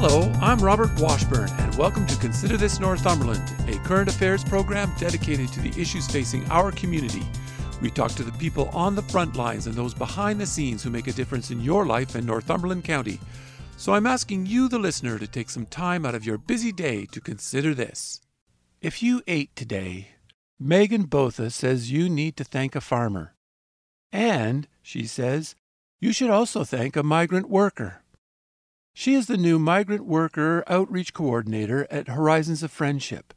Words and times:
Hello, 0.00 0.30
I'm 0.40 0.60
Robert 0.60 0.96
Washburn, 1.00 1.50
and 1.58 1.74
welcome 1.74 2.06
to 2.06 2.16
Consider 2.18 2.56
This 2.56 2.78
Northumberland, 2.78 3.42
a 3.68 3.80
current 3.80 4.08
affairs 4.08 4.44
program 4.44 4.92
dedicated 4.96 5.48
to 5.48 5.60
the 5.60 5.70
issues 5.70 6.06
facing 6.06 6.48
our 6.52 6.70
community. 6.70 7.24
We 7.82 7.90
talk 7.90 8.12
to 8.12 8.22
the 8.22 8.30
people 8.38 8.68
on 8.68 8.94
the 8.94 9.02
front 9.02 9.34
lines 9.34 9.66
and 9.66 9.74
those 9.74 9.94
behind 9.94 10.40
the 10.40 10.46
scenes 10.46 10.84
who 10.84 10.90
make 10.90 11.08
a 11.08 11.12
difference 11.12 11.50
in 11.50 11.60
your 11.60 11.84
life 11.84 12.14
in 12.14 12.24
Northumberland 12.24 12.84
County. 12.84 13.18
So 13.76 13.92
I'm 13.92 14.06
asking 14.06 14.46
you, 14.46 14.68
the 14.68 14.78
listener, 14.78 15.18
to 15.18 15.26
take 15.26 15.50
some 15.50 15.66
time 15.66 16.06
out 16.06 16.14
of 16.14 16.24
your 16.24 16.38
busy 16.38 16.70
day 16.70 17.06
to 17.06 17.20
consider 17.20 17.74
this. 17.74 18.20
If 18.80 19.02
you 19.02 19.22
ate 19.26 19.56
today, 19.56 20.10
Megan 20.60 21.06
Botha 21.06 21.50
says 21.50 21.90
you 21.90 22.08
need 22.08 22.36
to 22.36 22.44
thank 22.44 22.76
a 22.76 22.80
farmer. 22.80 23.34
And, 24.12 24.68
she 24.80 25.08
says, 25.08 25.56
you 25.98 26.12
should 26.12 26.30
also 26.30 26.62
thank 26.62 26.94
a 26.94 27.02
migrant 27.02 27.50
worker. 27.50 28.04
She 29.00 29.14
is 29.14 29.28
the 29.28 29.36
new 29.36 29.60
Migrant 29.60 30.06
Worker 30.06 30.64
Outreach 30.66 31.14
Coordinator 31.14 31.86
at 31.88 32.08
Horizons 32.08 32.64
of 32.64 32.72
Friendship. 32.72 33.32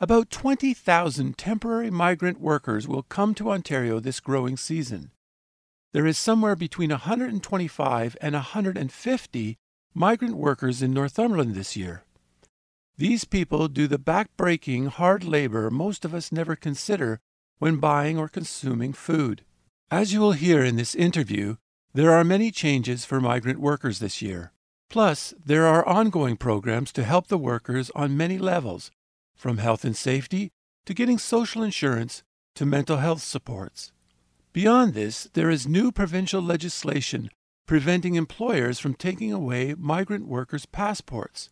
About 0.00 0.28
20,000 0.28 1.38
temporary 1.38 1.90
migrant 1.90 2.42
workers 2.42 2.86
will 2.86 3.02
come 3.02 3.34
to 3.36 3.50
Ontario 3.50 4.00
this 4.00 4.20
growing 4.20 4.58
season. 4.58 5.12
There 5.94 6.06
is 6.06 6.18
somewhere 6.18 6.54
between 6.54 6.90
125 6.90 8.18
and 8.20 8.34
150 8.34 9.56
migrant 9.94 10.36
workers 10.36 10.82
in 10.82 10.92
Northumberland 10.92 11.54
this 11.54 11.74
year. 11.74 12.02
These 12.98 13.24
people 13.24 13.68
do 13.68 13.86
the 13.86 13.96
back-breaking, 13.96 14.88
hard 14.88 15.24
labor 15.24 15.70
most 15.70 16.04
of 16.04 16.12
us 16.12 16.30
never 16.30 16.54
consider 16.54 17.18
when 17.58 17.78
buying 17.78 18.18
or 18.18 18.28
consuming 18.28 18.92
food. 18.92 19.42
As 19.90 20.12
you 20.12 20.20
will 20.20 20.32
hear 20.32 20.62
in 20.62 20.76
this 20.76 20.94
interview, 20.94 21.56
there 21.94 22.12
are 22.12 22.24
many 22.24 22.50
changes 22.50 23.06
for 23.06 23.22
migrant 23.22 23.58
workers 23.58 24.00
this 24.00 24.20
year. 24.20 24.52
Plus, 24.88 25.34
there 25.44 25.66
are 25.66 25.86
ongoing 25.86 26.36
programs 26.36 26.92
to 26.92 27.04
help 27.04 27.26
the 27.26 27.38
workers 27.38 27.90
on 27.94 28.16
many 28.16 28.38
levels, 28.38 28.90
from 29.34 29.58
health 29.58 29.84
and 29.84 29.96
safety 29.96 30.50
to 30.86 30.94
getting 30.94 31.18
social 31.18 31.62
insurance 31.62 32.22
to 32.54 32.64
mental 32.64 32.98
health 32.98 33.22
supports. 33.22 33.92
Beyond 34.52 34.94
this, 34.94 35.28
there 35.34 35.50
is 35.50 35.66
new 35.66 35.92
provincial 35.92 36.40
legislation 36.40 37.30
preventing 37.66 38.14
employers 38.14 38.78
from 38.78 38.94
taking 38.94 39.32
away 39.32 39.74
migrant 39.76 40.26
workers' 40.26 40.66
passports. 40.66 41.50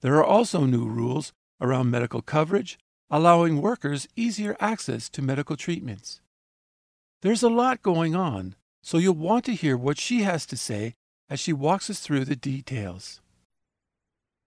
There 0.00 0.16
are 0.16 0.24
also 0.24 0.64
new 0.64 0.86
rules 0.86 1.32
around 1.60 1.90
medical 1.90 2.22
coverage, 2.22 2.78
allowing 3.10 3.60
workers 3.60 4.08
easier 4.16 4.56
access 4.58 5.08
to 5.10 5.22
medical 5.22 5.56
treatments. 5.56 6.20
There's 7.22 7.42
a 7.42 7.48
lot 7.48 7.82
going 7.82 8.16
on, 8.16 8.56
so 8.82 8.98
you'll 8.98 9.14
want 9.14 9.44
to 9.44 9.54
hear 9.54 9.76
what 9.76 9.98
she 9.98 10.22
has 10.22 10.46
to 10.46 10.56
say 10.56 10.94
as 11.28 11.40
she 11.40 11.52
walks 11.52 11.88
us 11.88 12.00
through 12.00 12.24
the 12.24 12.36
details. 12.36 13.20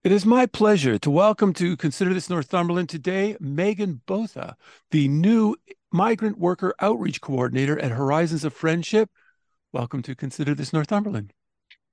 It 0.03 0.11
is 0.11 0.25
my 0.25 0.45
pleasure 0.45 0.97
to 1.00 1.11
welcome 1.11 1.53
to 1.53 1.75
Consider 1.75 2.14
This 2.14 2.30
Northumberland 2.30 2.88
today 2.88 3.36
Megan 3.39 4.02
Botha, 4.06 4.56
the 4.92 5.08
new 5.08 5.56
Migrant 5.92 6.38
Worker 6.38 6.73
Outreach 6.80 7.19
Coordinator 7.19 7.78
at 7.80 7.92
Horizons 7.92 8.44
of 8.44 8.53
Friendship. 8.53 9.09
Welcome 9.74 10.01
to 10.03 10.16
Consider 10.16 10.53
This 10.53 10.72
Northumberland. 10.72 11.34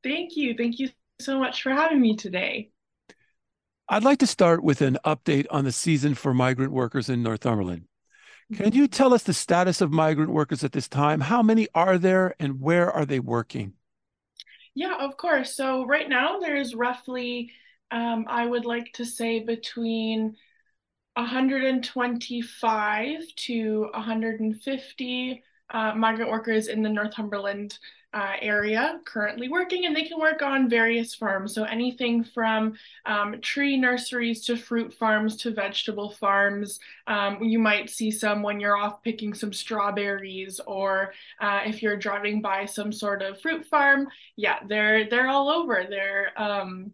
Thank 0.03 0.37
you. 0.37 0.55
Thank 0.55 0.79
you 0.79 0.91
so 1.21 1.39
much 1.39 1.63
for 1.63 1.71
having 1.71 2.01
me 2.01 2.15
today. 2.15 2.71
I'd 3.89 4.05
like 4.05 4.19
to 4.19 4.27
start 4.27 4.63
with 4.63 4.81
an 4.81 4.99
update 5.05 5.47
on 5.51 5.65
the 5.65 5.73
season 5.73 6.15
for 6.15 6.33
migrant 6.33 6.73
workers 6.73 7.09
in 7.09 7.23
Northumberland. 7.23 7.87
Can 8.55 8.73
you 8.73 8.87
tell 8.87 9.15
us 9.15 9.23
the 9.23 9.33
status 9.33 9.81
of 9.81 9.91
migrant 9.91 10.31
workers 10.31 10.63
at 10.63 10.73
this 10.73 10.89
time? 10.89 11.23
How 11.23 11.43
many 11.43 11.67
are 11.75 11.99
there 11.99 12.35
and 12.39 12.61
where 12.61 12.91
are 12.91 13.07
they 13.07 13.19
working? 13.19 13.73
Yeah, 14.75 14.97
of 14.99 15.17
course. 15.17 15.55
So 15.55 15.85
right 15.87 16.09
now 16.09 16.39
there's 16.41 16.75
roughly, 16.75 17.53
um, 17.91 18.27
I 18.29 18.47
would 18.47 18.65
like 18.65 18.93
to 18.95 19.05
say 19.05 19.41
between 19.41 20.37
125 21.17 23.21
to 23.37 23.89
150 23.95 25.43
uh, 25.71 25.95
migrant 25.95 26.31
workers 26.31 26.67
in 26.69 26.83
the 26.83 26.89
Northumberland 26.89 27.79
uh, 28.15 28.37
area 28.41 29.01
currently 29.05 29.49
working, 29.49 29.87
and 29.87 29.95
they 29.95 30.05
can 30.05 30.21
work 30.21 30.41
on 30.41 30.71
various 30.71 31.15
farms. 31.15 31.53
So 31.53 31.65
anything 31.65 32.23
from 32.23 32.75
um, 33.05 33.41
tree 33.41 33.77
nurseries 33.77 34.45
to 34.47 34.57
fruit 34.57 34.95
farms 34.95 35.37
to 35.39 35.51
vegetable 35.51 36.11
farms. 36.11 36.79
Um, 37.09 37.43
you 37.43 37.59
might 37.59 37.91
see 37.91 38.13
some 38.13 38.43
when 38.43 38.61
you're 38.61 38.77
off 38.77 39.03
picking 39.03 39.35
some 39.35 39.53
strawberries, 39.53 40.61
or 40.61 41.13
uh, 41.41 41.63
if 41.67 41.83
you're 41.83 41.97
driving 41.97 42.41
by 42.41 42.67
some 42.67 42.93
sort 42.93 43.21
of 43.21 43.41
fruit 43.41 43.67
farm. 43.67 44.07
Yeah, 44.37 44.61
they're 44.69 45.11
they're 45.11 45.29
all 45.29 45.51
over. 45.51 45.85
They're 45.91 46.31
um, 46.41 46.93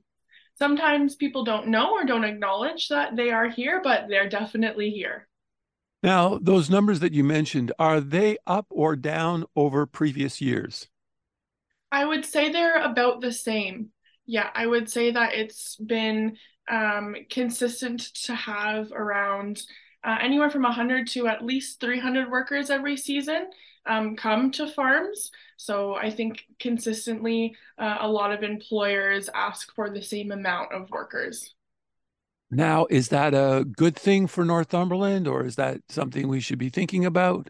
sometimes 0.58 1.16
people 1.16 1.44
don't 1.44 1.68
know 1.68 1.92
or 1.92 2.04
don't 2.04 2.24
acknowledge 2.24 2.88
that 2.88 3.14
they 3.14 3.30
are 3.30 3.48
here, 3.48 3.82
but 3.84 4.08
they're 4.08 4.28
definitely 4.28 4.90
here. 4.90 5.28
Now, 6.02 6.38
those 6.40 6.70
numbers 6.70 7.00
that 7.00 7.12
you 7.12 7.22
mentioned, 7.22 7.72
are 7.78 8.00
they 8.00 8.38
up 8.46 8.66
or 8.70 8.96
down 8.96 9.44
over 9.54 9.84
previous 9.84 10.40
years? 10.40 10.88
I 11.92 12.04
would 12.04 12.24
say 12.24 12.50
they're 12.50 12.82
about 12.82 13.20
the 13.20 13.32
same. 13.32 13.90
Yeah, 14.26 14.50
I 14.54 14.66
would 14.66 14.88
say 14.88 15.10
that 15.10 15.34
it's 15.34 15.76
been 15.76 16.36
um, 16.70 17.16
consistent 17.30 18.00
to 18.24 18.34
have 18.34 18.92
around 18.92 19.62
uh, 20.04 20.16
anywhere 20.20 20.50
from 20.50 20.62
100 20.62 21.08
to 21.08 21.26
at 21.26 21.44
least 21.44 21.80
300 21.80 22.30
workers 22.30 22.70
every 22.70 22.96
season 22.96 23.50
um, 23.86 24.16
come 24.16 24.50
to 24.52 24.68
farms. 24.68 25.30
So 25.56 25.94
I 25.94 26.10
think 26.10 26.44
consistently 26.58 27.56
uh, 27.78 27.98
a 28.00 28.08
lot 28.08 28.32
of 28.32 28.42
employers 28.42 29.28
ask 29.34 29.74
for 29.74 29.90
the 29.90 30.02
same 30.02 30.32
amount 30.32 30.72
of 30.72 30.90
workers. 30.90 31.54
Now, 32.50 32.86
is 32.90 33.08
that 33.08 33.34
a 33.34 33.64
good 33.64 33.96
thing 33.96 34.26
for 34.26 34.44
Northumberland 34.44 35.28
or 35.28 35.44
is 35.44 35.56
that 35.56 35.80
something 35.88 36.28
we 36.28 36.40
should 36.40 36.58
be 36.58 36.68
thinking 36.68 37.04
about? 37.04 37.48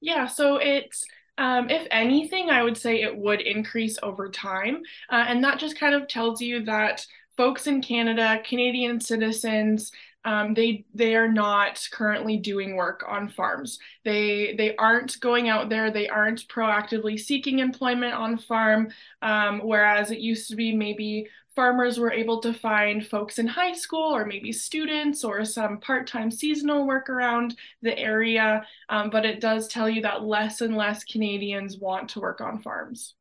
Yeah, 0.00 0.26
so 0.26 0.56
it's 0.56 1.04
um, 1.38 1.70
if 1.70 1.86
anything, 1.90 2.50
I 2.50 2.62
would 2.62 2.76
say 2.76 3.02
it 3.02 3.16
would 3.16 3.40
increase 3.40 3.98
over 4.02 4.28
time. 4.28 4.82
Uh, 5.10 5.24
and 5.28 5.42
that 5.44 5.58
just 5.58 5.78
kind 5.78 5.94
of 5.94 6.08
tells 6.08 6.40
you 6.40 6.64
that 6.64 7.06
folks 7.36 7.66
in 7.66 7.80
Canada, 7.80 8.40
Canadian 8.44 9.00
citizens, 9.00 9.92
um, 10.24 10.54
they 10.54 10.84
they 10.94 11.16
are 11.16 11.30
not 11.30 11.84
currently 11.90 12.36
doing 12.36 12.76
work 12.76 13.04
on 13.08 13.28
farms. 13.28 13.78
They 14.04 14.54
they 14.56 14.76
aren't 14.76 15.18
going 15.18 15.48
out 15.48 15.68
there. 15.68 15.90
They 15.90 16.08
aren't 16.08 16.46
proactively 16.46 17.18
seeking 17.18 17.58
employment 17.58 18.14
on 18.14 18.38
farm. 18.38 18.92
Um, 19.20 19.60
whereas 19.60 20.12
it 20.12 20.18
used 20.18 20.48
to 20.50 20.56
be 20.56 20.76
maybe 20.76 21.28
farmers 21.54 21.98
were 21.98 22.12
able 22.12 22.40
to 22.40 22.52
find 22.52 23.06
folks 23.06 23.38
in 23.38 23.46
high 23.46 23.74
school 23.74 24.14
or 24.14 24.24
maybe 24.24 24.52
students 24.52 25.24
or 25.24 25.44
some 25.44 25.78
part-time 25.78 26.30
seasonal 26.30 26.86
work 26.86 27.10
around 27.10 27.56
the 27.82 27.96
area. 27.98 28.66
Um, 28.88 29.10
but 29.10 29.24
it 29.24 29.40
does 29.40 29.68
tell 29.68 29.88
you 29.88 30.02
that 30.02 30.24
less 30.24 30.60
and 30.60 30.76
less 30.76 31.04
Canadians 31.04 31.78
want 31.78 32.10
to 32.10 32.20
work 32.20 32.40
on 32.40 32.62
farms. 32.62 33.14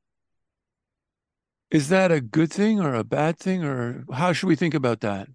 Is 1.70 1.88
that 1.90 2.12
a 2.12 2.20
good 2.20 2.52
thing 2.52 2.82
or 2.82 2.96
a 2.96 3.04
bad 3.04 3.40
thing, 3.40 3.64
or 3.64 4.04
how 4.12 4.34
should 4.34 4.48
we 4.48 4.58
think 4.58 4.74
about 4.74 5.00
that? 5.02 5.30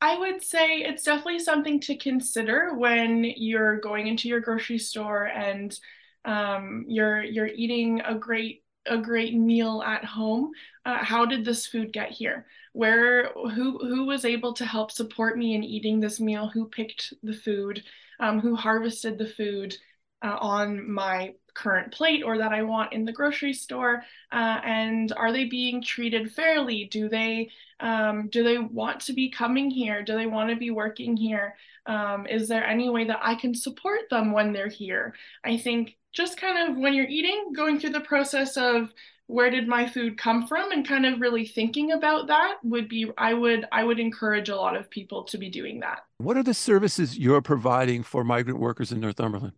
I 0.00 0.18
would 0.18 0.42
say 0.42 0.78
it's 0.78 1.02
definitely 1.04 1.40
something 1.40 1.80
to 1.80 1.96
consider 1.96 2.74
when 2.74 3.24
you're 3.24 3.80
going 3.80 4.06
into 4.06 4.28
your 4.28 4.40
grocery 4.40 4.78
store 4.78 5.24
and 5.24 5.78
um, 6.24 6.84
you're 6.88 7.22
you're 7.22 7.46
eating 7.46 8.00
a 8.00 8.14
great 8.14 8.62
a 8.88 8.98
great 8.98 9.34
meal 9.34 9.82
at 9.84 10.04
home. 10.04 10.52
Uh, 10.84 10.98
how 11.02 11.26
did 11.26 11.44
this 11.44 11.66
food 11.66 11.92
get 11.92 12.10
here? 12.10 12.46
Where 12.72 13.32
who 13.32 13.78
who 13.78 14.06
was 14.06 14.24
able 14.24 14.52
to 14.54 14.66
help 14.66 14.90
support 14.90 15.38
me 15.38 15.54
in 15.54 15.64
eating 15.64 16.00
this 16.00 16.20
meal? 16.20 16.48
Who 16.48 16.68
picked 16.68 17.14
the 17.22 17.34
food? 17.34 17.82
Um, 18.20 18.40
who 18.40 18.54
harvested 18.54 19.18
the 19.18 19.26
food 19.26 19.76
uh, 20.22 20.36
on 20.40 20.90
my 20.90 21.34
current 21.54 21.92
plate 21.92 22.22
or 22.22 22.38
that 22.38 22.52
I 22.52 22.62
want 22.62 22.92
in 22.92 23.04
the 23.04 23.12
grocery 23.12 23.52
store? 23.52 24.02
Uh, 24.32 24.60
and 24.64 25.12
are 25.16 25.32
they 25.32 25.44
being 25.44 25.82
treated 25.82 26.32
fairly? 26.32 26.84
Do 26.84 27.08
they 27.08 27.50
um, 27.80 28.28
do 28.28 28.42
they 28.42 28.58
want 28.58 29.00
to 29.00 29.12
be 29.12 29.30
coming 29.30 29.70
here? 29.70 30.02
Do 30.02 30.14
they 30.14 30.26
want 30.26 30.50
to 30.50 30.56
be 30.56 30.70
working 30.70 31.16
here? 31.16 31.56
Um, 31.86 32.26
is 32.26 32.48
there 32.48 32.66
any 32.66 32.88
way 32.88 33.04
that 33.04 33.20
I 33.22 33.34
can 33.34 33.54
support 33.54 34.10
them 34.10 34.32
when 34.32 34.52
they're 34.52 34.68
here? 34.68 35.14
I 35.44 35.56
think 35.56 35.96
just 36.16 36.40
kind 36.40 36.70
of 36.70 36.78
when 36.78 36.94
you're 36.94 37.06
eating, 37.06 37.52
going 37.54 37.78
through 37.78 37.90
the 37.90 38.00
process 38.00 38.56
of 38.56 38.92
where 39.26 39.50
did 39.50 39.68
my 39.68 39.86
food 39.86 40.16
come 40.16 40.46
from 40.46 40.72
and 40.72 40.88
kind 40.88 41.04
of 41.04 41.20
really 41.20 41.44
thinking 41.44 41.92
about 41.92 42.28
that 42.28 42.58
would 42.62 42.88
be 42.88 43.10
i 43.18 43.34
would 43.34 43.66
i 43.72 43.82
would 43.82 43.98
encourage 43.98 44.48
a 44.48 44.56
lot 44.56 44.76
of 44.76 44.88
people 44.88 45.24
to 45.24 45.36
be 45.36 45.50
doing 45.50 45.80
that. 45.80 45.98
What 46.18 46.36
are 46.36 46.42
the 46.42 46.54
services 46.54 47.18
you're 47.18 47.42
providing 47.42 48.02
for 48.02 48.24
migrant 48.24 48.60
workers 48.60 48.92
in 48.92 49.00
northumberland? 49.00 49.54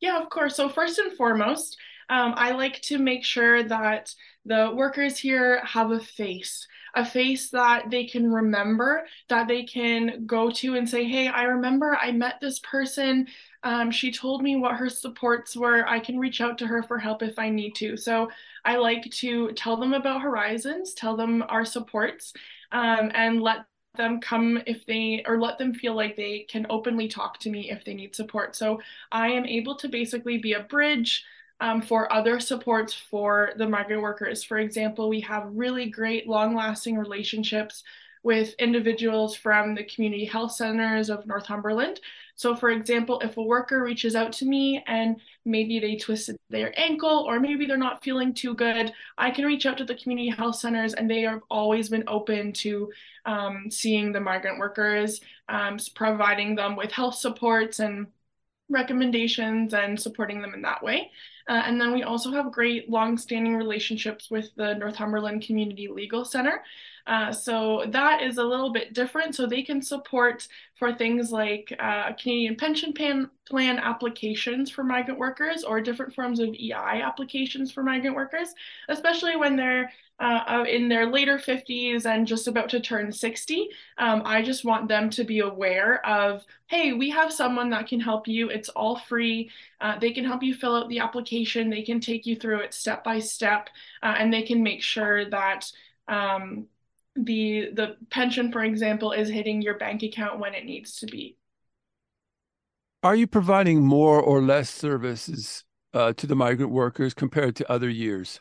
Yeah 0.00 0.20
of 0.20 0.28
course. 0.30 0.56
So 0.56 0.68
first 0.68 0.98
and 0.98 1.16
foremost 1.16 1.76
um, 2.08 2.34
i 2.36 2.52
like 2.52 2.80
to 2.82 2.98
make 2.98 3.24
sure 3.24 3.62
that 3.62 4.14
the 4.44 4.72
workers 4.74 5.18
here 5.18 5.62
have 5.64 5.90
a 5.90 6.00
face 6.00 6.66
a 6.96 7.04
face 7.04 7.50
that 7.50 7.90
they 7.90 8.04
can 8.04 8.32
remember 8.32 9.06
that 9.28 9.46
they 9.46 9.62
can 9.62 10.26
go 10.26 10.50
to 10.50 10.74
and 10.74 10.88
say 10.88 11.04
hey 11.04 11.28
i 11.28 11.44
remember 11.44 11.96
i 12.00 12.10
met 12.10 12.40
this 12.40 12.58
person 12.60 13.26
um, 13.66 13.90
she 13.90 14.12
told 14.12 14.44
me 14.44 14.54
what 14.54 14.76
her 14.76 14.88
supports 14.88 15.56
were. 15.56 15.84
I 15.88 15.98
can 15.98 16.20
reach 16.20 16.40
out 16.40 16.56
to 16.58 16.68
her 16.68 16.84
for 16.84 17.00
help 17.00 17.20
if 17.20 17.36
I 17.36 17.48
need 17.48 17.74
to. 17.76 17.96
So 17.96 18.30
I 18.64 18.76
like 18.76 19.10
to 19.10 19.50
tell 19.54 19.76
them 19.76 19.92
about 19.92 20.22
Horizons, 20.22 20.94
tell 20.94 21.16
them 21.16 21.42
our 21.48 21.64
supports, 21.64 22.32
um, 22.70 23.10
and 23.12 23.42
let 23.42 23.66
them 23.96 24.20
come 24.20 24.62
if 24.68 24.86
they 24.86 25.24
or 25.26 25.40
let 25.40 25.58
them 25.58 25.74
feel 25.74 25.96
like 25.96 26.14
they 26.14 26.46
can 26.48 26.66
openly 26.70 27.08
talk 27.08 27.40
to 27.40 27.50
me 27.50 27.68
if 27.68 27.84
they 27.84 27.94
need 27.94 28.14
support. 28.14 28.54
So 28.54 28.80
I 29.10 29.30
am 29.30 29.46
able 29.46 29.74
to 29.76 29.88
basically 29.88 30.38
be 30.38 30.52
a 30.52 30.60
bridge 30.60 31.24
um, 31.60 31.82
for 31.82 32.12
other 32.12 32.40
supports 32.40 32.92
for 32.92 33.52
the 33.56 33.68
migrant 33.68 34.02
workers. 34.02 34.44
For 34.44 34.58
example, 34.58 35.08
we 35.08 35.20
have 35.20 35.48
really 35.52 35.88
great 35.90 36.28
long 36.28 36.54
lasting 36.54 36.96
relationships 36.96 37.82
with 38.22 38.54
individuals 38.58 39.36
from 39.36 39.74
the 39.74 39.84
community 39.84 40.24
health 40.24 40.52
centers 40.52 41.10
of 41.10 41.26
Northumberland 41.26 42.00
so 42.36 42.54
for 42.54 42.70
example, 42.70 43.18
if 43.20 43.38
a 43.38 43.42
worker 43.42 43.82
reaches 43.82 44.14
out 44.14 44.30
to 44.34 44.44
me 44.44 44.84
and 44.86 45.20
maybe 45.46 45.80
they 45.80 45.96
twisted 45.96 46.36
their 46.50 46.78
ankle 46.78 47.24
or 47.26 47.40
maybe 47.40 47.64
they're 47.64 47.78
not 47.78 48.04
feeling 48.04 48.34
too 48.34 48.54
good, 48.54 48.92
I 49.16 49.30
can 49.30 49.46
reach 49.46 49.64
out 49.64 49.78
to 49.78 49.84
the 49.84 49.94
community 49.94 50.28
health 50.28 50.56
centers 50.56 50.92
and 50.92 51.10
they 51.10 51.22
have 51.22 51.40
always 51.50 51.88
been 51.88 52.04
open 52.06 52.52
to 52.52 52.92
um, 53.24 53.70
seeing 53.70 54.12
the 54.12 54.20
migrant 54.20 54.58
workers, 54.58 55.22
um, 55.48 55.78
providing 55.94 56.54
them 56.54 56.76
with 56.76 56.92
health 56.92 57.14
supports 57.14 57.80
and 57.80 58.08
recommendations 58.68 59.72
and 59.72 59.98
supporting 59.98 60.42
them 60.42 60.52
in 60.52 60.60
that 60.62 60.82
way. 60.82 61.10
Uh, 61.48 61.62
and 61.64 61.80
then 61.80 61.92
we 61.92 62.02
also 62.02 62.30
have 62.32 62.50
great 62.50 62.90
long-standing 62.90 63.56
relationships 63.56 64.30
with 64.30 64.54
the 64.56 64.74
Northumberland 64.74 65.42
Community 65.42 65.88
Legal 65.88 66.24
Center. 66.24 66.62
Uh, 67.06 67.32
so 67.32 67.84
that 67.88 68.22
is 68.22 68.38
a 68.38 68.44
little 68.44 68.72
bit 68.72 68.92
different. 68.92 69.34
So 69.34 69.46
they 69.46 69.62
can 69.62 69.80
support 69.80 70.48
for 70.74 70.92
things 70.92 71.30
like 71.30 71.72
uh, 71.78 72.12
Canadian 72.14 72.56
pension 72.56 72.92
plan, 72.92 73.78
applications 73.78 74.70
for 74.70 74.82
migrant 74.82 75.18
workers 75.18 75.64
or 75.64 75.80
different 75.80 76.14
forms 76.14 76.40
of 76.40 76.48
EI 76.48 77.00
applications 77.02 77.70
for 77.70 77.82
migrant 77.82 78.16
workers, 78.16 78.52
especially 78.88 79.36
when 79.36 79.56
they're 79.56 79.90
uh, 80.18 80.64
in 80.68 80.88
their 80.88 81.06
later 81.06 81.36
50s 81.36 82.06
and 82.06 82.26
just 82.26 82.48
about 82.48 82.70
to 82.70 82.80
turn 82.80 83.12
60. 83.12 83.68
Um, 83.98 84.22
I 84.24 84.42
just 84.42 84.64
want 84.64 84.88
them 84.88 85.10
to 85.10 85.24
be 85.24 85.40
aware 85.40 86.04
of, 86.06 86.44
hey, 86.68 86.94
we 86.94 87.10
have 87.10 87.32
someone 87.32 87.70
that 87.70 87.86
can 87.86 88.00
help 88.00 88.26
you. 88.26 88.48
It's 88.48 88.70
all 88.70 88.98
free. 88.98 89.50
Uh, 89.80 89.98
they 89.98 90.12
can 90.12 90.24
help 90.24 90.42
you 90.42 90.54
fill 90.54 90.74
out 90.74 90.88
the 90.88 91.00
application. 91.00 91.68
They 91.68 91.82
can 91.82 92.00
take 92.00 92.24
you 92.24 92.34
through 92.34 92.60
it 92.60 92.72
step 92.72 93.04
by 93.04 93.18
step, 93.18 93.68
uh, 94.02 94.14
and 94.18 94.32
they 94.32 94.42
can 94.42 94.62
make 94.62 94.82
sure 94.82 95.28
that 95.28 95.70
um, 96.08 96.66
the 97.16 97.70
the 97.72 97.96
pension, 98.10 98.52
for 98.52 98.62
example, 98.62 99.12
is 99.12 99.28
hitting 99.28 99.62
your 99.62 99.78
bank 99.78 100.02
account 100.02 100.38
when 100.38 100.54
it 100.54 100.64
needs 100.64 100.96
to 100.96 101.06
be. 101.06 101.36
Are 103.02 103.14
you 103.14 103.26
providing 103.26 103.84
more 103.84 104.20
or 104.20 104.42
less 104.42 104.70
services 104.70 105.64
uh, 105.94 106.12
to 106.14 106.26
the 106.26 106.34
migrant 106.34 106.72
workers 106.72 107.14
compared 107.14 107.56
to 107.56 107.70
other 107.70 107.88
years? 107.88 108.40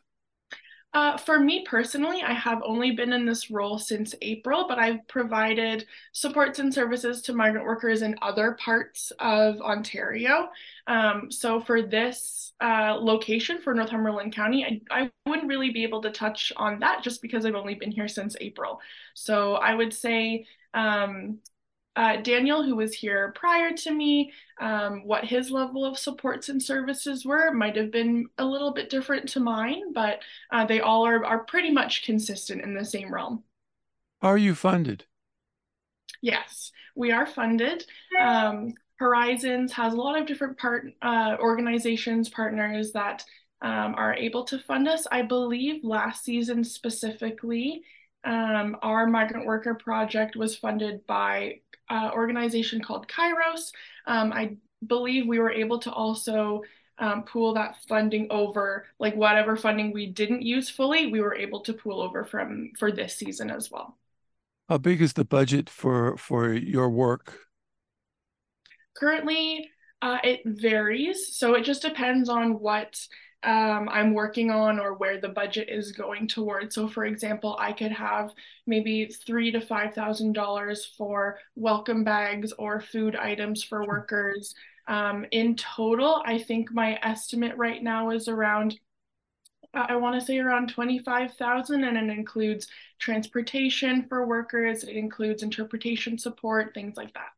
Uh, 0.96 1.18
for 1.18 1.42
me 1.42 1.66
personally, 1.68 2.24
I 2.24 2.32
have 2.32 2.62
only 2.64 2.92
been 2.92 3.12
in 3.12 3.26
this 3.26 3.52
role 3.52 3.78
since 3.78 4.16
April, 4.22 4.66
but 4.66 4.80
I've 4.80 5.06
provided 5.10 5.86
supports 6.14 6.60
and 6.60 6.74
services 6.74 7.22
to 7.24 7.34
migrant 7.34 7.66
workers 7.66 8.02
in 8.02 8.16
other 8.22 8.54
parts 8.54 9.12
of 9.20 9.60
Ontario. 9.60 10.48
Um, 10.88 11.30
so 11.30 11.60
for 11.60 11.82
this 11.82 12.54
uh, 12.62 12.96
location 12.98 13.60
for 13.62 13.74
Northumberland 13.74 14.34
County, 14.34 14.64
I, 14.90 15.02
I 15.02 15.12
wouldn't 15.26 15.50
really 15.50 15.70
be 15.72 15.84
able 15.84 16.02
to 16.02 16.12
touch 16.12 16.54
on 16.56 16.80
that 16.80 17.04
just 17.04 17.22
because 17.22 17.46
I've 17.46 17.56
only 17.56 17.76
been 17.76 17.92
here 17.92 18.08
since 18.08 18.38
April. 18.40 18.80
So 19.16 19.56
I 19.56 19.76
would 19.76 19.94
say 19.94 20.46
um, 20.74 21.40
uh, 21.96 22.18
Daniel, 22.18 22.64
who 22.64 22.76
was 22.76 22.94
here 22.94 23.32
prior 23.36 23.72
to 23.74 23.92
me, 23.92 24.32
um, 24.60 25.06
what 25.06 25.26
his 25.26 25.52
level 25.52 25.86
of 25.86 25.98
supports 25.98 26.50
and 26.50 26.62
services 26.62 27.26
were 27.26 27.52
might 27.52 27.76
have 27.76 27.92
been 27.92 28.28
a 28.38 28.46
little 28.46 28.74
bit 28.74 28.90
different 28.90 29.30
to 29.30 29.40
mine, 29.40 29.94
but 29.94 30.20
uh, 30.52 30.66
they 30.66 30.82
all 30.82 31.06
are, 31.06 31.26
are 31.26 31.44
pretty 31.44 31.72
much 31.72 32.04
consistent 32.04 32.62
in 32.62 32.74
the 32.74 32.86
same 32.86 33.14
realm. 33.14 33.44
Are 34.22 34.38
you 34.38 34.56
funded? 34.56 35.06
Yes, 36.22 36.72
we 36.96 37.12
are 37.12 37.26
funded. 37.26 37.86
Um, 38.20 38.74
Horizons 38.98 39.74
has 39.74 39.94
a 39.94 39.98
lot 39.98 40.20
of 40.20 40.26
different 40.26 40.58
part 40.58 40.88
uh, 41.02 41.36
organizations, 41.40 42.30
partners 42.30 42.94
that 42.94 43.24
um, 43.62 43.96
are 43.96 44.14
able 44.14 44.44
to 44.46 44.60
fund 44.60 44.88
us. 44.88 45.06
I 45.12 45.22
believe 45.22 45.84
last 45.84 46.24
season 46.24 46.64
specifically, 46.64 47.84
um, 48.24 48.78
our 48.82 49.06
migrant 49.06 49.46
worker 49.46 49.76
project 49.76 50.36
was 50.36 50.56
funded 50.56 51.06
by 51.06 51.60
uh, 51.90 52.12
organization 52.14 52.82
called 52.82 53.08
Kairos. 53.08 53.72
Um, 54.08 54.32
I 54.34 54.58
believe 54.86 55.28
we 55.28 55.40
were 55.40 55.52
able 55.52 55.80
to 55.80 55.92
also 55.92 56.62
um, 56.98 57.24
pool 57.24 57.54
that 57.56 57.76
funding 57.88 58.28
over, 58.30 58.86
like 59.00 59.16
whatever 59.16 59.56
funding 59.56 59.92
we 59.92 60.08
didn't 60.08 60.42
use 60.42 60.70
fully, 60.70 61.08
we 61.08 61.22
were 61.22 61.36
able 61.36 61.62
to 61.62 61.74
pool 61.74 62.02
over 62.02 62.24
from 62.24 62.72
for 62.78 62.92
this 62.92 63.16
season 63.16 63.50
as 63.50 63.70
well. 63.70 63.98
How 64.70 64.78
big 64.78 65.02
is 65.02 65.14
the 65.14 65.26
budget 65.26 65.70
for 65.70 66.18
for 66.18 66.54
your 66.54 66.90
work? 66.90 67.40
Currently, 68.98 69.70
uh, 70.02 70.20
it 70.24 70.42
varies. 70.46 71.36
So 71.36 71.54
it 71.56 71.64
just 71.64 71.82
depends 71.82 72.30
on 72.30 72.60
what 72.60 72.98
um, 73.46 73.88
I'm 73.90 74.14
working 74.14 74.50
on 74.52 74.80
or 74.80 74.96
where 74.96 75.20
the 75.22 75.30
budget 75.30 75.70
is 75.70 75.92
going 75.92 76.28
towards. 76.28 76.76
So, 76.76 76.88
for 76.88 77.06
example, 77.06 77.56
I 77.60 77.74
could 77.74 77.92
have 77.92 78.34
maybe 78.66 79.06
three 79.06 79.52
to 79.52 79.62
five 79.62 79.94
thousand 79.94 80.34
dollars 80.34 80.86
for 80.98 81.40
welcome 81.56 82.04
bags 82.04 82.52
or 82.54 82.82
food 82.82 83.16
items 83.16 83.64
for 83.64 83.86
workers. 83.86 84.56
Um, 84.88 85.26
in 85.32 85.56
total, 85.56 86.22
I 86.26 86.40
think 86.40 86.72
my 86.72 87.00
estimate 87.04 87.56
right 87.58 87.82
now 87.82 88.10
is 88.12 88.28
around. 88.28 88.80
I 89.74 89.98
want 89.98 90.18
to 90.20 90.26
say 90.26 90.40
around 90.40 90.70
25,000 90.70 91.84
and 91.84 91.98
it 91.98 92.18
includes 92.18 92.68
transportation 92.98 94.06
for 94.08 94.26
workers, 94.26 94.84
it 94.86 94.96
includes 94.96 95.44
interpretation 95.44 96.18
support, 96.18 96.74
things 96.74 96.96
like 96.96 97.14
that. 97.14 97.35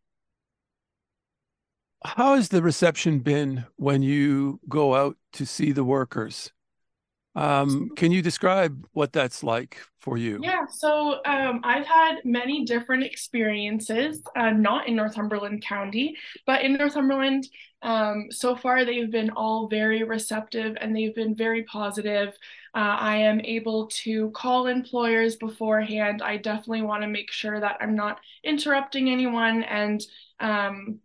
How 2.05 2.35
has 2.35 2.49
the 2.49 2.61
reception 2.61 3.19
been 3.19 3.65
when 3.75 4.01
you 4.01 4.59
go 4.69 4.95
out 4.95 5.17
to 5.33 5.45
see 5.45 5.71
the 5.71 5.83
workers? 5.83 6.51
Um, 7.37 7.91
can 7.95 8.11
you 8.11 8.23
describe 8.23 8.87
what 8.93 9.13
that's 9.13 9.43
like 9.43 9.77
for 9.99 10.17
you? 10.17 10.39
Yeah, 10.41 10.65
so 10.65 11.19
um, 11.23 11.61
I've 11.63 11.85
had 11.85 12.15
many 12.25 12.65
different 12.65 13.03
experiences, 13.03 14.23
uh, 14.35 14.49
not 14.49 14.87
in 14.87 14.95
Northumberland 14.95 15.63
County, 15.63 16.17
but 16.47 16.63
in 16.63 16.73
Northumberland. 16.73 17.47
Um, 17.83 18.27
so 18.31 18.55
far, 18.55 18.85
they've 18.85 19.11
been 19.11 19.29
all 19.29 19.67
very 19.67 20.01
receptive 20.01 20.77
and 20.81 20.95
they've 20.95 21.13
been 21.13 21.35
very 21.35 21.61
positive. 21.63 22.29
Uh, 22.73 22.97
I 22.99 23.17
am 23.17 23.39
able 23.41 23.85
to 24.03 24.31
call 24.31 24.65
employers 24.65 25.35
beforehand. 25.35 26.23
I 26.23 26.37
definitely 26.37 26.81
want 26.81 27.03
to 27.03 27.07
make 27.07 27.31
sure 27.31 27.59
that 27.59 27.77
I'm 27.79 27.95
not 27.95 28.19
interrupting 28.43 29.11
anyone 29.11 29.61
and 29.61 30.01
um, 30.39 31.01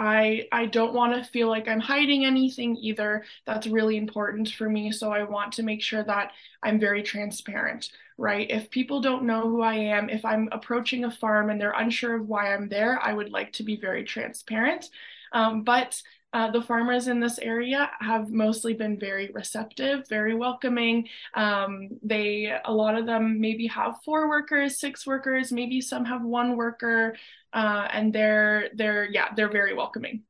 I 0.00 0.48
I 0.50 0.64
don't 0.66 0.94
want 0.94 1.14
to 1.14 1.30
feel 1.30 1.48
like 1.48 1.68
I'm 1.68 1.78
hiding 1.80 2.24
anything 2.24 2.76
either. 2.76 3.24
That's 3.46 3.66
really 3.66 3.98
important 3.98 4.48
for 4.50 4.68
me. 4.68 4.92
So 4.92 5.12
I 5.12 5.24
want 5.24 5.52
to 5.54 5.62
make 5.62 5.82
sure 5.82 6.02
that 6.02 6.32
I'm 6.62 6.80
very 6.80 7.02
transparent, 7.02 7.90
right? 8.16 8.50
If 8.50 8.70
people 8.70 9.00
don't 9.02 9.24
know 9.24 9.42
who 9.42 9.60
I 9.62 9.74
am, 9.74 10.08
if 10.08 10.24
I'm 10.24 10.48
approaching 10.52 11.04
a 11.04 11.10
farm 11.10 11.50
and 11.50 11.60
they're 11.60 11.72
unsure 11.72 12.14
of 12.16 12.28
why 12.28 12.54
I'm 12.54 12.68
there, 12.68 12.98
I 13.02 13.12
would 13.12 13.30
like 13.30 13.52
to 13.54 13.62
be 13.62 13.76
very 13.76 14.04
transparent. 14.04 14.88
Um, 15.32 15.64
but 15.64 16.02
uh, 16.32 16.50
the 16.50 16.62
farmers 16.62 17.08
in 17.08 17.18
this 17.18 17.38
area 17.38 17.90
have 18.00 18.30
mostly 18.30 18.72
been 18.72 18.98
very 18.98 19.30
receptive, 19.32 20.08
very 20.08 20.34
welcoming. 20.34 21.08
Um, 21.34 21.88
they, 22.02 22.56
a 22.64 22.72
lot 22.72 22.96
of 22.96 23.06
them 23.06 23.40
maybe 23.40 23.66
have 23.66 23.96
four 24.04 24.28
workers, 24.28 24.78
six 24.78 25.06
workers, 25.06 25.50
maybe 25.50 25.80
some 25.80 26.04
have 26.04 26.22
one 26.22 26.56
worker, 26.56 27.16
uh, 27.52 27.88
and 27.90 28.12
they're 28.12 28.68
they're 28.74 29.10
yeah 29.10 29.34
they're 29.34 29.50
very 29.50 29.74
welcoming. 29.74 30.22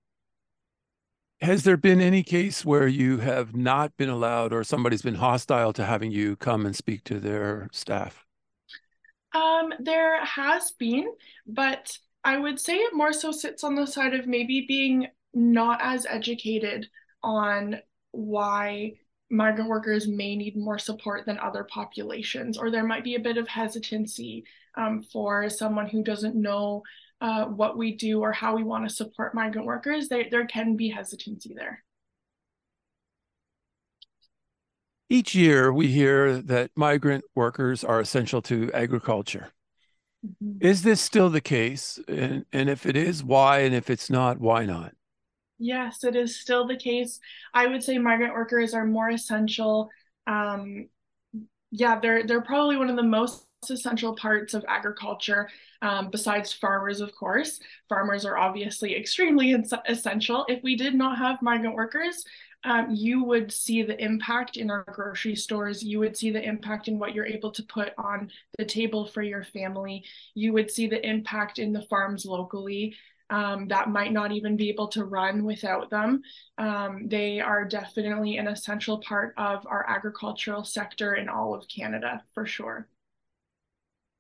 Has 1.43 1.65
there 1.65 1.77
been 1.77 2.01
any 2.01 2.23
case 2.23 2.65
where 2.65 2.87
you 2.87 3.19
have 3.19 3.55
not 3.55 3.97
been 3.97 4.11
allowed, 4.11 4.53
or 4.53 4.65
somebody's 4.65 5.03
been 5.03 5.15
hostile 5.17 5.73
to 5.75 5.85
having 5.85 6.11
you 6.11 6.37
come 6.37 6.65
and 6.65 6.75
speak 6.77 7.05
to 7.05 7.19
their 7.19 7.69
staff? 7.73 8.25
Um, 9.35 9.73
there 9.79 10.25
has 10.25 10.73
been, 10.73 11.13
but 11.47 11.97
I 12.25 12.39
would 12.39 12.59
say 12.61 12.77
it 12.77 12.95
more 12.95 13.13
so 13.13 13.33
sits 13.33 13.65
on 13.65 13.75
the 13.75 13.87
side 13.87 14.15
of 14.15 14.27
maybe 14.27 14.65
being 14.67 15.09
not 15.35 15.81
as 15.83 16.07
educated 16.07 16.89
on 17.23 17.77
why 18.13 18.93
migrant 19.31 19.71
workers 19.71 20.09
may 20.09 20.35
need 20.35 20.57
more 20.57 20.79
support 20.79 21.25
than 21.25 21.39
other 21.39 21.65
populations, 21.65 22.59
or 22.59 22.71
there 22.71 22.87
might 22.87 23.05
be 23.05 23.15
a 23.15 23.21
bit 23.21 23.37
of 23.37 23.47
hesitancy 23.47 24.45
um, 24.77 25.03
for 25.03 25.49
someone 25.49 25.89
who 25.89 26.03
doesn't 26.03 26.35
know 26.35 26.83
uh, 27.21 27.45
what 27.45 27.77
we 27.77 27.95
do 27.97 28.21
or 28.21 28.33
how 28.33 28.57
we 28.57 28.65
want 28.65 28.89
to 28.89 28.95
support 28.95 29.35
migrant 29.35 29.67
workers. 29.67 30.09
There, 30.09 30.25
there 30.31 30.47
can 30.47 30.77
be 30.77 30.89
hesitancy 30.89 31.55
there. 31.55 31.85
Each 35.09 35.35
year, 35.35 35.73
we 35.73 35.89
hear 35.89 36.41
that 36.43 36.71
migrant 36.77 37.25
workers 37.35 37.83
are 37.83 38.01
essential 38.01 38.41
to 38.43 38.71
agriculture. 38.73 39.53
Mm-hmm. 40.25 40.65
Is 40.67 40.83
this 40.83 41.01
still 41.01 41.31
the 41.31 41.41
case? 41.41 41.99
And, 42.07 42.47
and 42.53 42.71
if 42.71 42.87
it 42.87 42.97
is, 42.97 43.23
why? 43.23 43.61
And 43.61 43.75
if 43.75 43.91
it's 43.91 44.09
not, 44.09 44.39
why 44.39 44.67
not? 44.67 44.93
Yes, 45.61 46.05
it 46.05 46.17
is 46.17 46.41
still 46.41 46.67
the 46.67 46.77
case. 46.77 47.21
I 47.53 47.67
would 47.67 47.85
say 47.85 47.99
migrant 47.99 48.33
workers 48.33 48.73
are 48.73 48.87
more 48.87 49.11
essential. 49.11 49.91
Um, 50.27 50.89
yeah, 51.71 52.01
they're 52.01 52.27
they're 52.27 52.41
probably 52.41 52.79
one 52.79 52.89
of 52.89 52.97
the 52.97 53.03
most 53.03 53.45
essential 53.69 54.17
parts 54.17 54.55
of 54.55 54.65
agriculture, 54.69 55.51
um, 55.83 56.11
besides 56.11 56.51
farmers, 56.51 57.03
of 57.03 57.15
course. 57.15 57.61
Farmers 57.91 58.25
are 58.25 58.39
obviously 58.39 58.97
extremely 58.97 59.55
essential. 59.87 60.47
If 60.49 60.63
we 60.63 60.77
did 60.77 60.95
not 60.95 61.19
have 61.19 61.43
migrant 61.43 61.75
workers, 61.75 62.25
um, 62.65 62.89
you 62.91 63.23
would 63.25 63.53
see 63.53 63.83
the 63.83 64.03
impact 64.03 64.57
in 64.57 64.71
our 64.71 64.85
grocery 64.91 65.37
stores. 65.37 65.83
You 65.83 65.99
would 66.01 66.17
see 66.17 66.31
the 66.31 66.43
impact 66.43 66.89
in 66.89 66.99
what 66.99 67.15
you're 67.15 67.27
able 67.27 67.51
to 67.53 67.63
put 67.65 67.93
on 67.99 68.31
the 68.59 68.65
table 68.65 69.07
for 69.07 69.23
your 69.23 69.45
family. 69.45 70.05
You 70.35 70.55
would 70.55 70.71
see 70.71 70.87
the 70.87 71.07
impact 71.07 71.59
in 71.59 71.73
the 71.75 71.83
farms 71.83 72.25
locally 72.25 72.97
um, 73.31 73.69
that 73.69 73.89
might 73.89 74.13
not 74.13 74.33
even 74.33 74.57
be 74.57 74.69
able 74.69 74.89
to 74.89 75.05
run 75.05 75.45
without 75.45 75.89
them. 75.89 76.23
Um, 76.59 77.09
they 77.09 77.41
are 77.41 77.65
definitely 77.65 78.37
an 78.37 78.49
essential 78.49 78.99
part 78.99 79.35
of 79.39 79.67
our 79.67 79.89
agricultural 79.89 80.65
sector 80.65 81.15
in 81.15 81.29
all 81.29 81.55
of 81.55 81.67
Canada, 81.69 82.23
for 82.35 82.45
sure. 82.45 82.89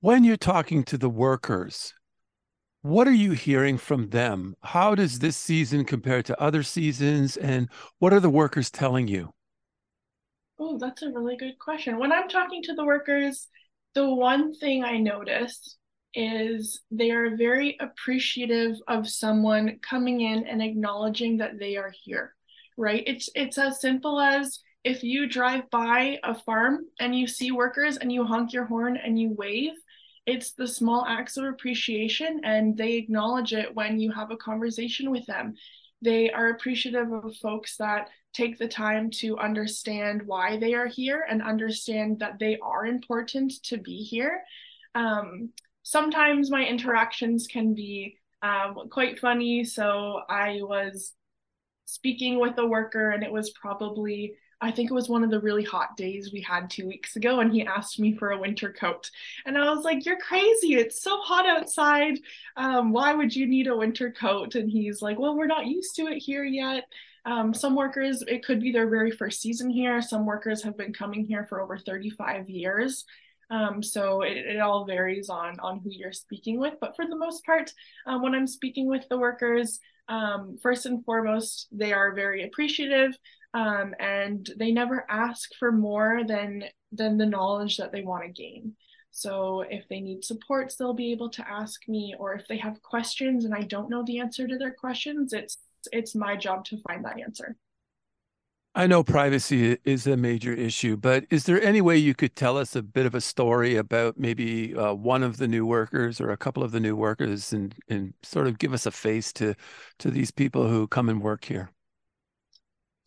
When 0.00 0.25
you're 0.25 0.37
talking 0.37 0.85
to 0.85 0.97
the 0.97 1.11
workers, 1.11 1.93
what 2.83 3.07
are 3.07 3.12
you 3.12 3.33
hearing 3.33 3.76
from 3.76 4.09
them? 4.09 4.57
How 4.62 4.95
does 4.95 5.19
this 5.19 5.37
season 5.37 5.85
compare 5.85 6.23
to 6.23 6.40
other 6.40 6.62
seasons? 6.62 7.37
And 7.37 7.69
what 7.99 8.14
are 8.14 8.21
the 8.21 8.31
workers 8.31 8.71
telling 8.71 9.09
you? 9.09 9.35
Oh, 10.59 10.79
that's 10.79 11.02
a 11.02 11.11
really 11.11 11.37
good 11.37 11.59
question. 11.59 11.99
When 11.99 12.12
I'm 12.12 12.29
talking 12.29 12.62
to 12.64 12.75
the 12.75 12.85
workers, 12.85 13.49
the 13.95 14.09
one 14.09 14.55
thing 14.55 14.85
I 14.85 14.99
notice 14.99 15.76
is 16.14 16.81
they 16.90 17.11
are 17.11 17.37
very 17.37 17.76
appreciative 17.81 18.76
of 18.88 19.09
someone 19.09 19.79
coming 19.81 20.21
in 20.23 20.47
and 20.47 20.62
acknowledging 20.62 21.38
that 21.38 21.59
they 21.59 21.76
are 21.76 21.93
here 22.05 22.35
right? 22.76 23.02
It's 23.07 23.29
it's 23.35 23.59
as 23.59 23.79
simple 23.79 24.19
as 24.19 24.61
if 24.85 25.05
you 25.05 25.29
drive 25.29 25.69
by 25.71 26.19
a 26.25 26.35
farm 26.35 26.87
and 26.99 27.14
you 27.14 27.26
see 27.26 27.52
workers 27.52 27.99
and 27.99 28.11
you 28.11 28.25
honk 28.25 28.55
your 28.55 28.64
horn 28.64 28.97
and 28.97 29.19
you 29.19 29.35
wave 29.37 29.73
it's 30.26 30.52
the 30.52 30.67
small 30.67 31.05
acts 31.07 31.37
of 31.37 31.45
appreciation 31.45 32.40
and 32.45 32.76
they 32.76 32.93
acknowledge 32.93 33.52
it 33.52 33.75
when 33.75 33.99
you 33.99 34.12
have 34.12 34.31
a 34.31 34.37
conversation 34.37 35.11
with 35.11 35.26
them. 35.26 35.55
They 36.02 36.31
are 36.31 36.50
appreciative 36.50 37.12
of 37.12 37.37
folks 37.37 37.76
that 37.79 38.09
take 38.33 38.59
the 38.59 38.69
time 38.69 39.11
to 39.11 39.38
understand 39.38 40.23
why 40.23 40.57
they 40.57 40.75
are 40.75 40.87
here 40.87 41.26
and 41.29 41.43
understand 41.43 42.21
that 42.21 42.38
they 42.38 42.59
are 42.62 42.87
important 42.87 43.52
to 43.64 43.76
be 43.79 44.02
here. 44.02 44.43
Um, 44.95 45.50
sometimes 45.83 46.51
my 46.51 46.65
interactions 46.65 47.47
can 47.47 47.75
be 47.75 48.17
um, 48.43 48.89
quite 48.91 49.19
funny. 49.19 49.65
So 49.65 50.23
I 50.29 50.61
was 50.63 51.13
speaking 51.85 52.39
with 52.39 52.59
a 52.59 52.67
worker, 52.67 53.11
and 53.11 53.23
it 53.23 53.33
was 53.33 53.51
probably, 53.51 54.35
I 54.61 54.71
think 54.71 54.91
it 54.91 54.95
was 54.95 55.09
one 55.09 55.25
of 55.25 55.31
the 55.31 55.41
really 55.41 55.65
hot 55.65 55.97
days 55.97 56.31
we 56.33 56.41
had 56.41 56.71
two 56.71 56.87
weeks 56.87 57.17
ago, 57.17 57.41
and 57.41 57.53
he 57.53 57.67
asked 57.67 57.99
me 57.99 58.17
for 58.17 58.31
a 58.31 58.41
winter 58.41 58.73
coat. 58.73 59.11
And 59.45 59.59
I 59.59 59.71
was 59.71 59.85
like, 59.85 60.07
You're 60.07 60.21
crazy. 60.21 60.75
It's 60.75 61.03
so 61.03 61.19
hot 61.19 61.47
outside. 61.47 62.19
Um, 62.57 62.93
why 62.93 63.13
would 63.13 63.35
you 63.35 63.47
need 63.47 63.67
a 63.67 63.77
winter 63.77 64.11
coat? 64.13 64.55
And 64.55 64.71
he's 64.71 65.03
like, 65.03 65.19
Well, 65.19 65.37
we're 65.37 65.47
not 65.47 65.67
used 65.67 65.97
to 65.97 66.07
it 66.07 66.19
here 66.19 66.45
yet. 66.45 66.85
Um, 67.27 67.53
some 67.53 67.77
workers, 67.77 68.23
it 68.27 68.45
could 68.45 68.61
be 68.61 68.73
their 68.73 68.89
very 68.89 69.11
first 69.11 69.43
season 69.43 69.69
here. 69.69 70.01
Some 70.01 70.25
workers 70.25 70.63
have 70.63 70.77
been 70.79 70.95
coming 70.95 71.27
here 71.27 71.45
for 71.47 71.61
over 71.61 71.77
35 71.77 72.49
years. 72.49 73.05
Um, 73.50 73.83
so 73.83 74.23
it, 74.23 74.37
it 74.37 74.61
all 74.61 74.85
varies 74.85 75.28
on, 75.28 75.59
on 75.61 75.80
who 75.80 75.90
you're 75.90 76.12
speaking 76.12 76.59
with. 76.59 76.75
But 76.80 76.97
for 76.97 77.07
the 77.07 77.16
most 77.16 77.45
part, 77.45 77.73
um, 78.07 78.23
when 78.23 78.35
I'm 78.35 78.47
speaking 78.47 78.87
with 78.87 79.09
the 79.09 79.19
workers, 79.19 79.80
um, 80.09 80.57
first 80.62 80.87
and 80.87 81.04
foremost, 81.04 81.69
they 81.73 81.92
are 81.92 82.14
very 82.14 82.45
appreciative 82.45 83.16
um, 83.54 83.95
and 83.99 84.49
they 84.57 84.71
never 84.71 85.04
ask 85.09 85.50
for 85.59 85.73
more 85.73 86.23
than, 86.26 86.64
than 86.92 87.19
the 87.19 87.26
knowledge 87.26 87.76
that 87.76 87.92
they 87.92 88.02
want 88.02 88.25
to 88.25 88.30
gain. 88.30 88.75
So 89.11 89.62
if 89.62 89.88
they 89.88 90.00
need 90.00 90.25
supports, 90.25 90.76
they'll 90.76 90.95
be 90.95 91.12
able 91.12 91.30
to 91.30 91.49
ask 91.49 91.88
me, 91.88 92.14
or 92.19 92.35
if 92.35 92.47
they 92.47 92.59
have 92.59 92.83
questions 92.83 93.45
and 93.45 93.54
I 93.54 93.62
don't 93.62 93.90
know 93.90 94.04
the 94.04 94.21
answer 94.21 94.47
to 94.47 94.57
their 94.57 94.73
questions, 94.73 95.33
it's 95.33 95.59
it's 95.92 96.14
my 96.14 96.37
job 96.37 96.64
to 96.66 96.80
find 96.87 97.04
that 97.04 97.19
answer. 97.19 97.57
I 98.73 98.87
know 98.87 99.03
privacy 99.03 99.79
is 99.85 100.07
a 100.07 100.17
major 100.17 100.53
issue, 100.53 100.97
but 100.97 101.25
is 101.29 101.45
there 101.45 101.61
any 101.61 101.81
way 101.81 101.97
you 101.97 102.15
could 102.15 102.37
tell 102.37 102.57
us 102.57 102.77
a 102.77 102.83
bit 102.83 103.05
of 103.05 103.17
a 103.17 103.21
story 103.21 103.75
about 103.75 104.17
maybe 104.17 104.77
uh, 104.77 104.95
one 104.95 105.25
of 105.25 105.39
the 105.39 105.49
new 105.49 105.67
workers 105.67 106.21
or 106.21 106.31
a 106.31 106.37
couple 106.37 106.62
of 106.62 106.71
the 106.71 106.79
new 106.79 106.95
workers 106.95 107.53
and, 107.53 107.75
and 107.89 108.15
sort 108.23 108.47
of 108.47 108.59
give 108.59 108.73
us 108.73 108.87
a 108.87 108.93
face 108.93 109.33
to, 109.33 109.57
to 109.99 110.11
these 110.11 110.31
people 110.31 110.69
who 110.69 110.87
come 110.87 111.09
and 111.09 111.21
work 111.21 111.45
here? 111.47 111.73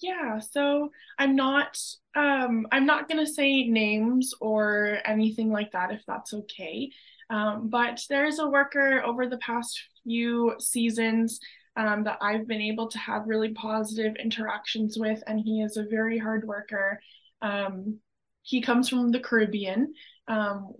Yeah, 0.01 0.39
so 0.39 0.91
I'm 1.17 1.33
not 1.37 1.79
um, 2.13 2.67
I'm 2.73 2.85
not 2.85 3.07
gonna 3.07 3.25
say 3.25 3.63
names 3.63 4.33
or 4.41 4.97
anything 5.05 5.49
like 5.49 5.71
that 5.71 5.91
if 5.91 6.01
that's 6.05 6.33
okay. 6.33 6.91
Um, 7.29 7.69
but 7.69 8.01
there's 8.09 8.39
a 8.39 8.47
worker 8.47 9.01
over 9.05 9.27
the 9.27 9.37
past 9.37 9.81
few 10.03 10.55
seasons 10.59 11.39
um, 11.75 12.03
that 12.03 12.17
I've 12.21 12.47
been 12.47 12.61
able 12.61 12.87
to 12.89 12.97
have 12.97 13.27
really 13.27 13.53
positive 13.53 14.15
interactions 14.15 14.97
with, 14.97 15.23
and 15.27 15.39
he 15.39 15.61
is 15.61 15.77
a 15.77 15.83
very 15.83 16.17
hard 16.17 16.47
worker. 16.47 16.99
Um, 17.41 17.99
he 18.43 18.61
comes 18.61 18.89
from 18.89 19.11
the 19.11 19.19
Caribbean, 19.19 19.93
um, 20.27 20.73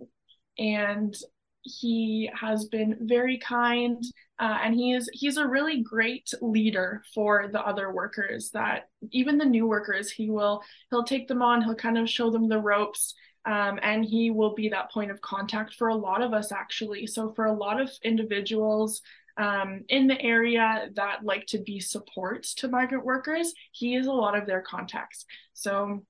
and 0.58 1.14
he 1.62 2.30
has 2.38 2.66
been 2.66 2.98
very 3.00 3.38
kind, 3.38 4.04
uh, 4.38 4.58
and 4.62 4.74
he 4.74 4.92
is 4.92 5.08
he's 5.12 5.38
a 5.38 5.46
really 5.46 5.82
great 5.82 6.30
leader 6.40 7.02
for 7.14 7.48
the 7.50 7.60
other 7.60 7.92
workers. 7.92 8.50
That 8.50 8.88
even 9.10 9.38
the 9.38 9.44
new 9.44 9.66
workers, 9.66 10.10
he 10.10 10.30
will 10.30 10.62
he'll 10.90 11.04
take 11.04 11.26
them 11.26 11.42
on, 11.42 11.62
he'll 11.62 11.74
kind 11.74 11.98
of 11.98 12.08
show 12.08 12.30
them 12.30 12.48
the 12.48 12.60
ropes. 12.60 13.14
Um, 13.46 13.78
and 13.82 14.02
he 14.06 14.30
will 14.30 14.54
be 14.54 14.70
that 14.70 14.90
point 14.90 15.10
of 15.10 15.20
contact 15.20 15.74
for 15.74 15.88
a 15.88 15.94
lot 15.94 16.22
of 16.22 16.32
us 16.32 16.50
actually 16.50 17.06
so 17.06 17.34
for 17.34 17.44
a 17.44 17.52
lot 17.52 17.78
of 17.78 17.90
individuals 18.02 19.02
um, 19.36 19.84
in 19.88 20.06
the 20.06 20.20
area 20.20 20.88
that 20.94 21.24
like 21.24 21.46
to 21.46 21.58
be 21.58 21.80
supports 21.80 22.54
to 22.54 22.68
migrant 22.68 23.04
workers, 23.04 23.52
he 23.72 23.94
is 23.94 24.06
a 24.06 24.12
lot 24.12 24.36
of 24.36 24.46
their 24.46 24.62
contacts. 24.62 25.24
So, 25.52 26.04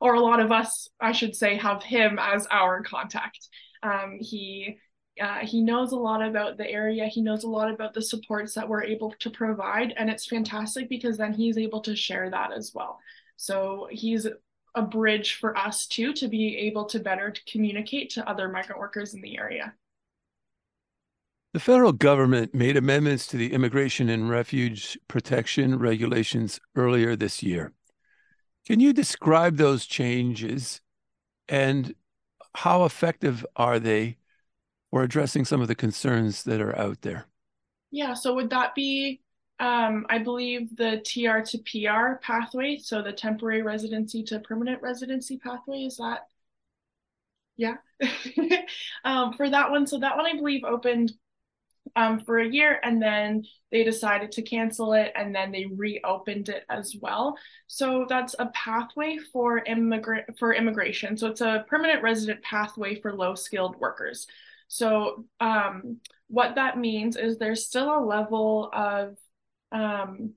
or 0.00 0.14
a 0.14 0.20
lot 0.20 0.40
of 0.40 0.52
us, 0.52 0.88
I 1.00 1.12
should 1.12 1.34
say, 1.34 1.56
have 1.56 1.82
him 1.82 2.18
as 2.20 2.46
our 2.50 2.82
contact. 2.82 3.48
Um, 3.82 4.18
he 4.20 4.78
uh, 5.20 5.38
he 5.38 5.62
knows 5.62 5.92
a 5.92 5.96
lot 5.96 6.22
about 6.22 6.58
the 6.58 6.68
area. 6.68 7.06
He 7.06 7.22
knows 7.22 7.44
a 7.44 7.48
lot 7.48 7.72
about 7.72 7.94
the 7.94 8.02
supports 8.02 8.52
that 8.54 8.68
we're 8.68 8.84
able 8.84 9.14
to 9.20 9.30
provide, 9.30 9.94
and 9.96 10.10
it's 10.10 10.26
fantastic 10.26 10.90
because 10.90 11.16
then 11.16 11.32
he's 11.32 11.56
able 11.56 11.80
to 11.82 11.96
share 11.96 12.28
that 12.30 12.52
as 12.52 12.72
well. 12.74 12.98
So 13.36 13.88
he's 13.90 14.26
a 14.74 14.82
bridge 14.82 15.36
for 15.36 15.56
us 15.56 15.86
too 15.86 16.12
to 16.12 16.28
be 16.28 16.56
able 16.58 16.84
to 16.86 17.00
better 17.00 17.32
communicate 17.50 18.10
to 18.10 18.28
other 18.28 18.48
migrant 18.48 18.78
workers 18.78 19.14
in 19.14 19.22
the 19.22 19.38
area. 19.38 19.74
The 21.56 21.60
federal 21.60 21.94
government 21.94 22.52
made 22.52 22.76
amendments 22.76 23.26
to 23.28 23.38
the 23.38 23.54
Immigration 23.54 24.10
and 24.10 24.28
Refugee 24.28 25.00
Protection 25.08 25.78
regulations 25.78 26.60
earlier 26.74 27.16
this 27.16 27.42
year. 27.42 27.72
Can 28.66 28.78
you 28.78 28.92
describe 28.92 29.56
those 29.56 29.86
changes 29.86 30.82
and 31.48 31.94
how 32.54 32.84
effective 32.84 33.46
are 33.56 33.80
they 33.80 34.18
for 34.90 35.02
addressing 35.02 35.46
some 35.46 35.62
of 35.62 35.68
the 35.68 35.74
concerns 35.74 36.42
that 36.42 36.60
are 36.60 36.78
out 36.78 37.00
there? 37.00 37.26
Yeah, 37.90 38.12
so 38.12 38.34
would 38.34 38.50
that 38.50 38.74
be, 38.74 39.22
um, 39.58 40.04
I 40.10 40.18
believe, 40.18 40.76
the 40.76 40.98
TR 41.06 41.40
to 41.40 41.58
PR 41.60 42.16
pathway, 42.20 42.76
so 42.76 43.00
the 43.00 43.14
temporary 43.14 43.62
residency 43.62 44.22
to 44.24 44.40
permanent 44.40 44.82
residency 44.82 45.38
pathway? 45.38 45.84
Is 45.84 45.96
that? 45.96 46.26
Yeah. 47.56 47.76
um, 49.06 49.32
for 49.32 49.48
that 49.48 49.70
one, 49.70 49.86
so 49.86 49.98
that 50.00 50.18
one 50.18 50.26
I 50.26 50.34
believe 50.34 50.62
opened 50.62 51.14
um, 51.96 52.20
for 52.20 52.38
a 52.38 52.48
year 52.48 52.78
and 52.82 53.02
then 53.02 53.42
they 53.72 53.82
decided 53.82 54.30
to 54.32 54.42
cancel 54.42 54.92
it 54.92 55.12
and 55.16 55.34
then 55.34 55.50
they 55.50 55.64
reopened 55.64 56.48
it 56.50 56.64
as 56.68 56.94
well. 57.00 57.36
So 57.66 58.06
that's 58.08 58.36
a 58.38 58.46
pathway 58.46 59.18
for 59.32 59.58
immigrant 59.58 60.38
for 60.38 60.54
immigration. 60.54 61.16
So 61.16 61.28
it's 61.28 61.40
a 61.40 61.64
permanent 61.68 62.02
resident 62.02 62.42
pathway 62.42 63.00
for 63.00 63.14
low 63.14 63.34
skilled 63.34 63.76
workers. 63.80 64.26
So 64.68 65.24
um, 65.40 65.98
what 66.28 66.56
that 66.56 66.78
means 66.78 67.16
is 67.16 67.38
there's 67.38 67.66
still 67.66 67.96
a 67.96 68.04
level 68.04 68.70
of 68.72 69.16
um, 69.72 70.34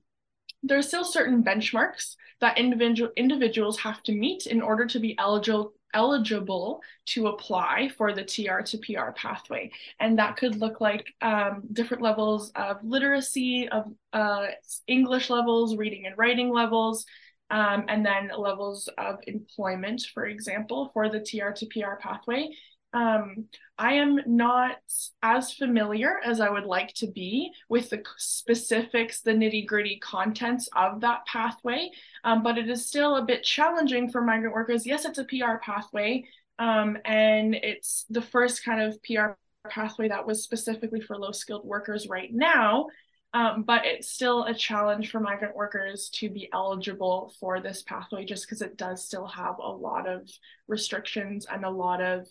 there's 0.62 0.88
still 0.88 1.04
certain 1.04 1.42
benchmarks 1.42 2.16
that 2.40 2.58
individual 2.58 3.10
individuals 3.16 3.78
have 3.80 4.02
to 4.04 4.12
meet 4.12 4.46
in 4.46 4.62
order 4.62 4.86
to 4.86 4.98
be 4.98 5.16
eligible 5.18 5.72
eligible 5.94 6.82
to 7.06 7.28
apply 7.28 7.90
for 7.96 8.12
the 8.12 8.24
TR 8.24 8.60
to 8.60 8.78
PR 8.78 9.10
pathway. 9.12 9.70
And 9.98 10.18
that 10.18 10.36
could 10.36 10.56
look 10.56 10.80
like 10.80 11.06
um, 11.22 11.62
different 11.72 12.02
levels 12.02 12.52
of 12.54 12.78
literacy, 12.82 13.68
of 13.68 13.92
uh, 14.12 14.46
English 14.86 15.30
levels, 15.30 15.76
reading 15.76 16.06
and 16.06 16.16
writing 16.16 16.50
levels, 16.52 17.06
um, 17.50 17.84
and 17.88 18.06
then 18.06 18.30
levels 18.36 18.88
of 18.96 19.18
employment, 19.26 20.02
for 20.14 20.26
example, 20.26 20.90
for 20.92 21.08
the 21.08 21.20
TR 21.20 21.50
to 21.50 21.66
PR 21.66 21.96
pathway. 22.00 22.48
Um, 22.92 23.46
I 23.78 23.94
am 23.94 24.20
not 24.26 24.76
as 25.22 25.52
familiar 25.52 26.20
as 26.24 26.40
I 26.40 26.50
would 26.50 26.64
like 26.64 26.92
to 26.94 27.06
be 27.06 27.52
with 27.68 27.90
the 27.90 28.02
specifics, 28.18 29.20
the 29.20 29.30
nitty 29.32 29.66
gritty 29.66 29.98
contents 29.98 30.68
of 30.74 31.00
that 31.00 31.24
pathway, 31.26 31.90
um, 32.24 32.42
but 32.42 32.58
it 32.58 32.68
is 32.68 32.86
still 32.86 33.16
a 33.16 33.24
bit 33.24 33.44
challenging 33.44 34.10
for 34.10 34.22
migrant 34.22 34.54
workers. 34.54 34.86
Yes, 34.86 35.04
it's 35.04 35.18
a 35.18 35.24
PR 35.24 35.58
pathway, 35.62 36.24
um, 36.58 36.98
and 37.04 37.54
it's 37.54 38.06
the 38.10 38.22
first 38.22 38.64
kind 38.64 38.82
of 38.82 39.00
PR 39.02 39.32
pathway 39.68 40.08
that 40.08 40.26
was 40.26 40.42
specifically 40.42 41.00
for 41.00 41.16
low 41.16 41.32
skilled 41.32 41.64
workers 41.64 42.08
right 42.08 42.30
now. 42.32 42.86
Um, 43.32 43.62
but 43.62 43.86
it's 43.86 44.10
still 44.10 44.44
a 44.44 44.54
challenge 44.54 45.10
for 45.10 45.20
migrant 45.20 45.54
workers 45.54 46.10
to 46.14 46.28
be 46.28 46.48
eligible 46.52 47.32
for 47.38 47.60
this 47.60 47.82
pathway 47.82 48.24
just 48.24 48.44
because 48.44 48.60
it 48.60 48.76
does 48.76 49.04
still 49.04 49.26
have 49.26 49.58
a 49.60 49.70
lot 49.70 50.08
of 50.08 50.28
restrictions 50.66 51.46
and 51.48 51.64
a 51.64 51.70
lot 51.70 52.02
of 52.02 52.26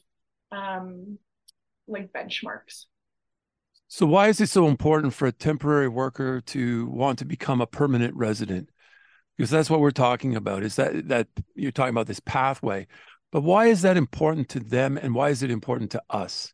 um, 0.51 1.17
like 1.87 2.11
benchmarks. 2.13 2.85
So 3.87 4.05
why 4.05 4.27
is 4.27 4.39
it 4.39 4.49
so 4.49 4.67
important 4.67 5.13
for 5.15 5.27
a 5.27 5.31
temporary 5.31 5.87
worker 5.87 6.41
to 6.41 6.87
want 6.87 7.19
to 7.19 7.25
become 7.25 7.59
a 7.59 7.67
permanent 7.67 8.15
resident? 8.15 8.69
Because 9.35 9.49
that's 9.49 9.69
what 9.69 9.79
we're 9.79 9.91
talking 9.91 10.35
about. 10.35 10.63
Is 10.63 10.75
that 10.75 11.07
that 11.07 11.27
you're 11.55 11.71
talking 11.71 11.93
about 11.93 12.07
this 12.07 12.19
pathway, 12.19 12.87
but 13.31 13.41
why 13.41 13.67
is 13.67 13.81
that 13.81 13.97
important 13.97 14.49
to 14.49 14.59
them, 14.59 14.97
and 14.97 15.15
why 15.15 15.29
is 15.29 15.41
it 15.41 15.49
important 15.49 15.91
to 15.91 16.03
us? 16.09 16.53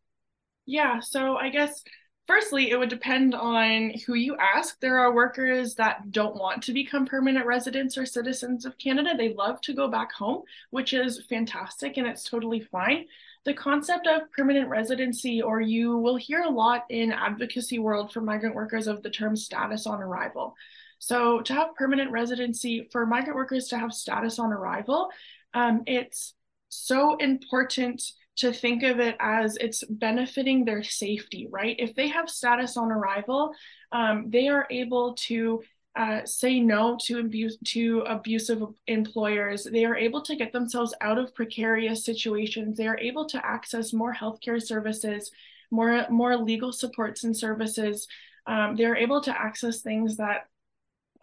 Yeah. 0.65 1.01
So 1.01 1.35
I 1.35 1.49
guess 1.49 1.83
firstly, 2.25 2.71
it 2.71 2.77
would 2.77 2.89
depend 2.89 3.35
on 3.35 3.91
who 4.05 4.13
you 4.13 4.37
ask. 4.37 4.79
There 4.79 4.99
are 4.99 5.13
workers 5.13 5.75
that 5.75 6.11
don't 6.11 6.35
want 6.35 6.63
to 6.63 6.73
become 6.73 7.05
permanent 7.05 7.45
residents 7.45 7.97
or 7.97 8.05
citizens 8.05 8.65
of 8.65 8.77
Canada. 8.77 9.13
They 9.17 9.33
love 9.33 9.59
to 9.61 9.73
go 9.73 9.89
back 9.89 10.13
home, 10.13 10.43
which 10.69 10.93
is 10.93 11.25
fantastic 11.27 11.97
and 11.97 12.07
it's 12.07 12.23
totally 12.23 12.61
fine 12.61 13.05
the 13.45 13.53
concept 13.53 14.07
of 14.07 14.31
permanent 14.31 14.69
residency, 14.69 15.41
or 15.41 15.61
you 15.61 15.97
will 15.97 16.15
hear 16.15 16.41
a 16.41 16.49
lot 16.49 16.85
in 16.89 17.11
advocacy 17.11 17.79
world 17.79 18.11
for 18.11 18.21
migrant 18.21 18.55
workers 18.55 18.87
of 18.87 19.03
the 19.03 19.09
term 19.09 19.35
status 19.35 19.85
on 19.85 20.01
arrival. 20.01 20.55
So 20.99 21.41
to 21.41 21.53
have 21.53 21.75
permanent 21.75 22.11
residency 22.11 22.89
for 22.91 23.05
migrant 23.05 23.35
workers 23.35 23.67
to 23.67 23.77
have 23.77 23.93
status 23.93 24.39
on 24.39 24.51
arrival, 24.51 25.09
um, 25.53 25.83
it's 25.85 26.33
so 26.69 27.15
important 27.17 28.01
to 28.37 28.51
think 28.51 28.83
of 28.83 28.99
it 28.99 29.15
as 29.19 29.55
it's 29.57 29.83
benefiting 29.89 30.65
their 30.65 30.83
safety, 30.83 31.47
right? 31.49 31.75
If 31.79 31.95
they 31.95 32.09
have 32.09 32.29
status 32.29 32.75
on 32.75 32.91
arrival, 32.91 33.53
um, 33.91 34.29
they 34.29 34.47
are 34.47 34.67
able 34.69 35.13
to 35.13 35.61
uh, 35.95 36.25
say 36.25 36.59
no 36.59 36.97
to 37.03 37.19
abuse 37.19 37.57
to 37.63 38.01
abusive 38.01 38.61
employers. 38.87 39.63
They 39.63 39.85
are 39.85 39.95
able 39.95 40.21
to 40.23 40.35
get 40.35 40.51
themselves 40.51 40.93
out 40.99 41.17
of 41.17 41.33
precarious 41.33 42.03
situations. 42.03 42.77
They 42.77 42.87
are 42.87 42.97
able 42.97 43.25
to 43.27 43.45
access 43.45 43.93
more 43.93 44.13
healthcare 44.13 44.61
services, 44.61 45.31
more 45.71 46.05
more 46.09 46.35
legal 46.35 46.73
supports 46.73 47.23
and 47.23 47.35
services. 47.35 48.07
Um, 48.45 48.75
they 48.75 48.85
are 48.85 48.95
able 48.95 49.21
to 49.21 49.31
access 49.31 49.81
things 49.81 50.17
that 50.17 50.47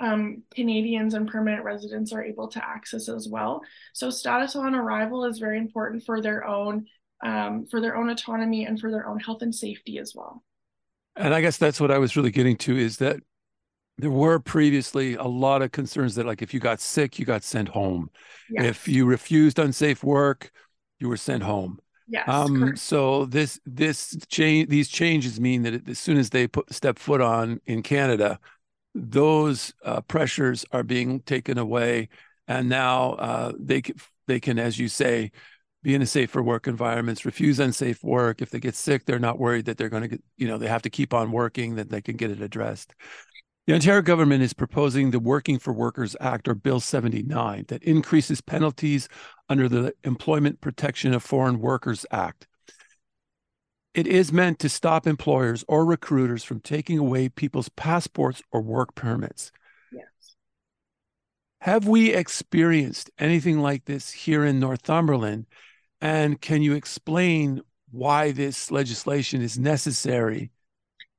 um, 0.00 0.42
Canadians 0.54 1.14
and 1.14 1.28
permanent 1.28 1.64
residents 1.64 2.12
are 2.12 2.24
able 2.24 2.48
to 2.48 2.64
access 2.64 3.08
as 3.08 3.28
well. 3.28 3.62
So 3.92 4.10
status 4.10 4.56
on 4.56 4.74
arrival 4.74 5.24
is 5.26 5.38
very 5.38 5.58
important 5.58 6.04
for 6.04 6.20
their 6.20 6.46
own 6.46 6.86
um, 7.22 7.66
for 7.66 7.80
their 7.80 7.96
own 7.96 8.08
autonomy 8.08 8.64
and 8.64 8.80
for 8.80 8.90
their 8.90 9.06
own 9.06 9.20
health 9.20 9.42
and 9.42 9.54
safety 9.54 9.98
as 9.98 10.14
well. 10.14 10.42
And 11.14 11.34
I 11.34 11.40
guess 11.40 11.58
that's 11.58 11.78
what 11.80 11.90
I 11.90 11.98
was 11.98 12.16
really 12.16 12.30
getting 12.30 12.56
to 12.58 12.76
is 12.76 12.96
that 12.96 13.20
there 13.98 14.10
were 14.10 14.38
previously 14.38 15.14
a 15.14 15.24
lot 15.24 15.62
of 15.62 15.72
concerns 15.72 16.14
that 16.14 16.26
like 16.26 16.42
if 16.42 16.52
you 16.54 16.60
got 16.60 16.80
sick 16.80 17.18
you 17.18 17.24
got 17.24 17.42
sent 17.42 17.68
home. 17.68 18.10
Yes. 18.50 18.66
if 18.66 18.88
you 18.88 19.06
refused 19.06 19.58
unsafe 19.58 20.02
work 20.04 20.50
you 20.98 21.08
were 21.08 21.16
sent 21.16 21.42
home. 21.42 21.78
Yes 22.08 22.28
um, 22.28 22.76
so 22.76 23.26
this 23.26 23.60
this 23.64 24.16
change 24.28 24.68
these 24.68 24.88
changes 24.88 25.40
mean 25.40 25.62
that 25.62 25.88
as 25.88 25.98
soon 25.98 26.16
as 26.16 26.30
they 26.30 26.46
put 26.46 26.72
step 26.72 26.98
foot 26.98 27.20
on 27.20 27.60
in 27.66 27.82
canada 27.82 28.38
those 28.94 29.72
uh, 29.84 30.00
pressures 30.02 30.64
are 30.72 30.82
being 30.82 31.20
taken 31.20 31.58
away. 31.58 32.08
And 32.46 32.68
now 32.68 33.12
uh, 33.12 33.52
they 33.58 33.80
can, 33.80 33.96
they 34.26 34.40
can 34.40 34.58
as 34.58 34.78
you 34.78 34.88
say 34.88 35.30
be 35.82 35.94
in 35.94 36.02
a 36.02 36.06
safer 36.06 36.42
work 36.42 36.68
environments 36.68 37.24
refuse 37.24 37.58
unsafe 37.58 38.04
work. 38.04 38.42
If 38.42 38.50
they 38.50 38.60
get 38.60 38.74
sick 38.74 39.04
they're 39.04 39.18
not 39.18 39.38
worried 39.38 39.66
that 39.66 39.78
they're 39.78 39.88
going 39.88 40.02
to 40.02 40.08
get 40.08 40.22
you 40.36 40.48
know 40.48 40.58
they 40.58 40.68
have 40.68 40.82
to 40.82 40.90
keep 40.90 41.14
on 41.14 41.32
working 41.32 41.76
that 41.76 41.88
they 41.88 42.02
can 42.02 42.16
get 42.16 42.30
it 42.30 42.42
addressed 42.42 42.94
the 43.66 43.74
Ontario 43.74 44.02
government 44.02 44.42
is 44.42 44.52
proposing 44.52 45.10
the 45.10 45.20
Working 45.20 45.58
for 45.58 45.72
Workers 45.72 46.16
Act, 46.20 46.48
or 46.48 46.54
Bill 46.54 46.80
79, 46.80 47.66
that 47.68 47.82
increases 47.84 48.40
penalties 48.40 49.08
under 49.48 49.68
the 49.68 49.94
Employment 50.02 50.60
Protection 50.60 51.14
of 51.14 51.22
Foreign 51.22 51.60
Workers 51.60 52.04
Act. 52.10 52.48
It 53.94 54.06
is 54.06 54.32
meant 54.32 54.58
to 54.60 54.68
stop 54.68 55.06
employers 55.06 55.64
or 55.68 55.84
recruiters 55.84 56.42
from 56.42 56.60
taking 56.60 56.98
away 56.98 57.28
people's 57.28 57.68
passports 57.68 58.42
or 58.50 58.62
work 58.62 58.94
permits. 58.94 59.52
Yes. 59.92 60.34
Have 61.60 61.86
we 61.86 62.12
experienced 62.12 63.10
anything 63.18 63.60
like 63.60 63.84
this 63.84 64.10
here 64.10 64.44
in 64.44 64.58
Northumberland? 64.58 65.46
And 66.00 66.40
can 66.40 66.62
you 66.62 66.72
explain 66.74 67.60
why 67.92 68.32
this 68.32 68.72
legislation 68.72 69.42
is 69.42 69.58
necessary? 69.58 70.50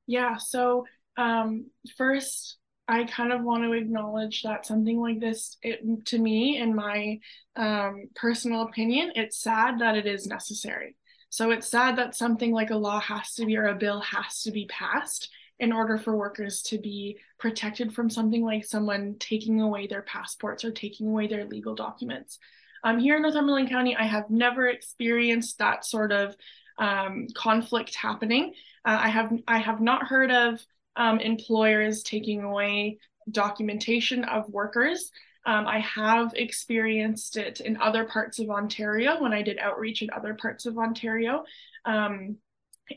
Yeah, 0.07 0.35
so 0.37 0.85
um, 1.17 1.67
first, 1.97 2.57
I 2.87 3.05
kind 3.05 3.31
of 3.31 3.43
want 3.43 3.63
to 3.63 3.73
acknowledge 3.73 4.43
that 4.43 4.65
something 4.65 4.99
like 4.99 5.19
this, 5.19 5.57
it, 5.61 6.05
to 6.07 6.17
me, 6.17 6.57
in 6.57 6.75
my 6.75 7.19
um, 7.55 8.09
personal 8.15 8.63
opinion, 8.63 9.13
it's 9.15 9.37
sad 9.39 9.79
that 9.79 9.95
it 9.95 10.05
is 10.05 10.27
necessary. 10.27 10.95
So 11.29 11.51
it's 11.51 11.69
sad 11.69 11.95
that 11.97 12.15
something 12.15 12.51
like 12.51 12.71
a 12.71 12.75
law 12.75 12.99
has 12.99 13.33
to 13.35 13.45
be 13.45 13.57
or 13.57 13.67
a 13.67 13.75
bill 13.75 14.01
has 14.01 14.41
to 14.43 14.51
be 14.51 14.65
passed 14.65 15.29
in 15.59 15.71
order 15.71 15.97
for 15.97 16.15
workers 16.15 16.61
to 16.63 16.77
be 16.77 17.17
protected 17.39 17.93
from 17.93 18.09
something 18.09 18.43
like 18.43 18.65
someone 18.65 19.15
taking 19.19 19.61
away 19.61 19.87
their 19.87 20.01
passports 20.01 20.65
or 20.65 20.71
taking 20.71 21.07
away 21.07 21.27
their 21.27 21.45
legal 21.45 21.73
documents. 21.73 22.37
Um, 22.83 22.99
here 22.99 23.15
in 23.15 23.21
Northumberland 23.21 23.69
County, 23.69 23.95
I 23.95 24.03
have 24.03 24.29
never 24.29 24.67
experienced 24.67 25.57
that 25.59 25.85
sort 25.85 26.11
of 26.11 26.35
um, 26.77 27.27
conflict 27.33 27.95
happening. 27.95 28.53
Uh, 28.83 28.99
I 29.01 29.09
have 29.09 29.31
I 29.47 29.59
have 29.59 29.79
not 29.79 30.07
heard 30.07 30.31
of 30.31 30.59
um, 30.95 31.19
employers 31.19 32.03
taking 32.03 32.43
away 32.43 32.97
documentation 33.31 34.23
of 34.25 34.49
workers. 34.49 35.11
Um, 35.45 35.67
I 35.67 35.79
have 35.79 36.33
experienced 36.35 37.37
it 37.37 37.59
in 37.59 37.77
other 37.77 38.05
parts 38.05 38.39
of 38.39 38.49
Ontario 38.49 39.21
when 39.21 39.33
I 39.33 39.41
did 39.41 39.57
outreach 39.59 40.01
in 40.01 40.09
other 40.11 40.33
parts 40.35 40.65
of 40.65 40.77
Ontario. 40.77 41.43
Um, 41.85 42.37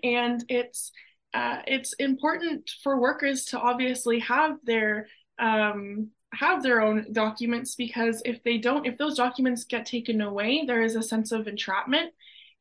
and 0.03 0.45
it's 0.49 0.93
uh, 1.35 1.61
it's 1.67 1.93
important 1.95 2.71
for 2.83 3.01
workers 3.01 3.47
to 3.47 3.59
obviously 3.59 4.21
have 4.21 4.57
their 4.65 5.09
um, 5.39 6.11
have 6.33 6.63
their 6.63 6.81
own 6.81 7.07
documents 7.13 7.75
because 7.75 8.23
if 8.25 8.43
they 8.43 8.59
don't, 8.59 8.87
if 8.87 8.99
those 8.99 9.17
documents 9.17 9.65
get 9.65 9.87
taken 9.87 10.21
away, 10.21 10.65
there 10.67 10.83
is 10.83 10.97
a 10.97 11.03
sense 11.03 11.33
of 11.33 11.49
entrapment 11.49 12.13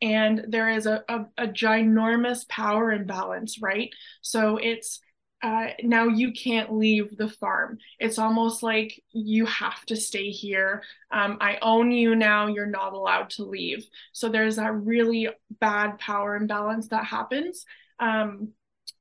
and 0.01 0.45
there 0.49 0.69
is 0.69 0.85
a, 0.85 1.03
a, 1.07 1.25
a 1.37 1.47
ginormous 1.47 2.47
power 2.47 2.91
imbalance, 2.91 3.61
right? 3.61 3.89
So 4.21 4.57
it's 4.57 4.99
uh, 5.45 5.67
now 5.83 6.07
you 6.07 6.31
can't 6.31 6.73
leave 6.73 7.15
the 7.15 7.29
farm. 7.29 7.77
It's 7.99 8.17
almost 8.17 8.63
like 8.63 8.99
you 9.11 9.45
have 9.45 9.85
to 9.85 9.95
stay 9.95 10.31
here. 10.31 10.81
Um, 11.11 11.37
I 11.39 11.59
own 11.61 11.91
you 11.91 12.15
now. 12.15 12.47
You're 12.47 12.65
not 12.65 12.93
allowed 12.93 13.29
to 13.31 13.43
leave. 13.43 13.85
So 14.11 14.27
there's 14.27 14.55
that 14.55 14.73
really 14.73 15.29
bad 15.59 15.99
power 15.99 16.35
imbalance 16.35 16.87
that 16.87 17.05
happens 17.05 17.63
um, 17.99 18.53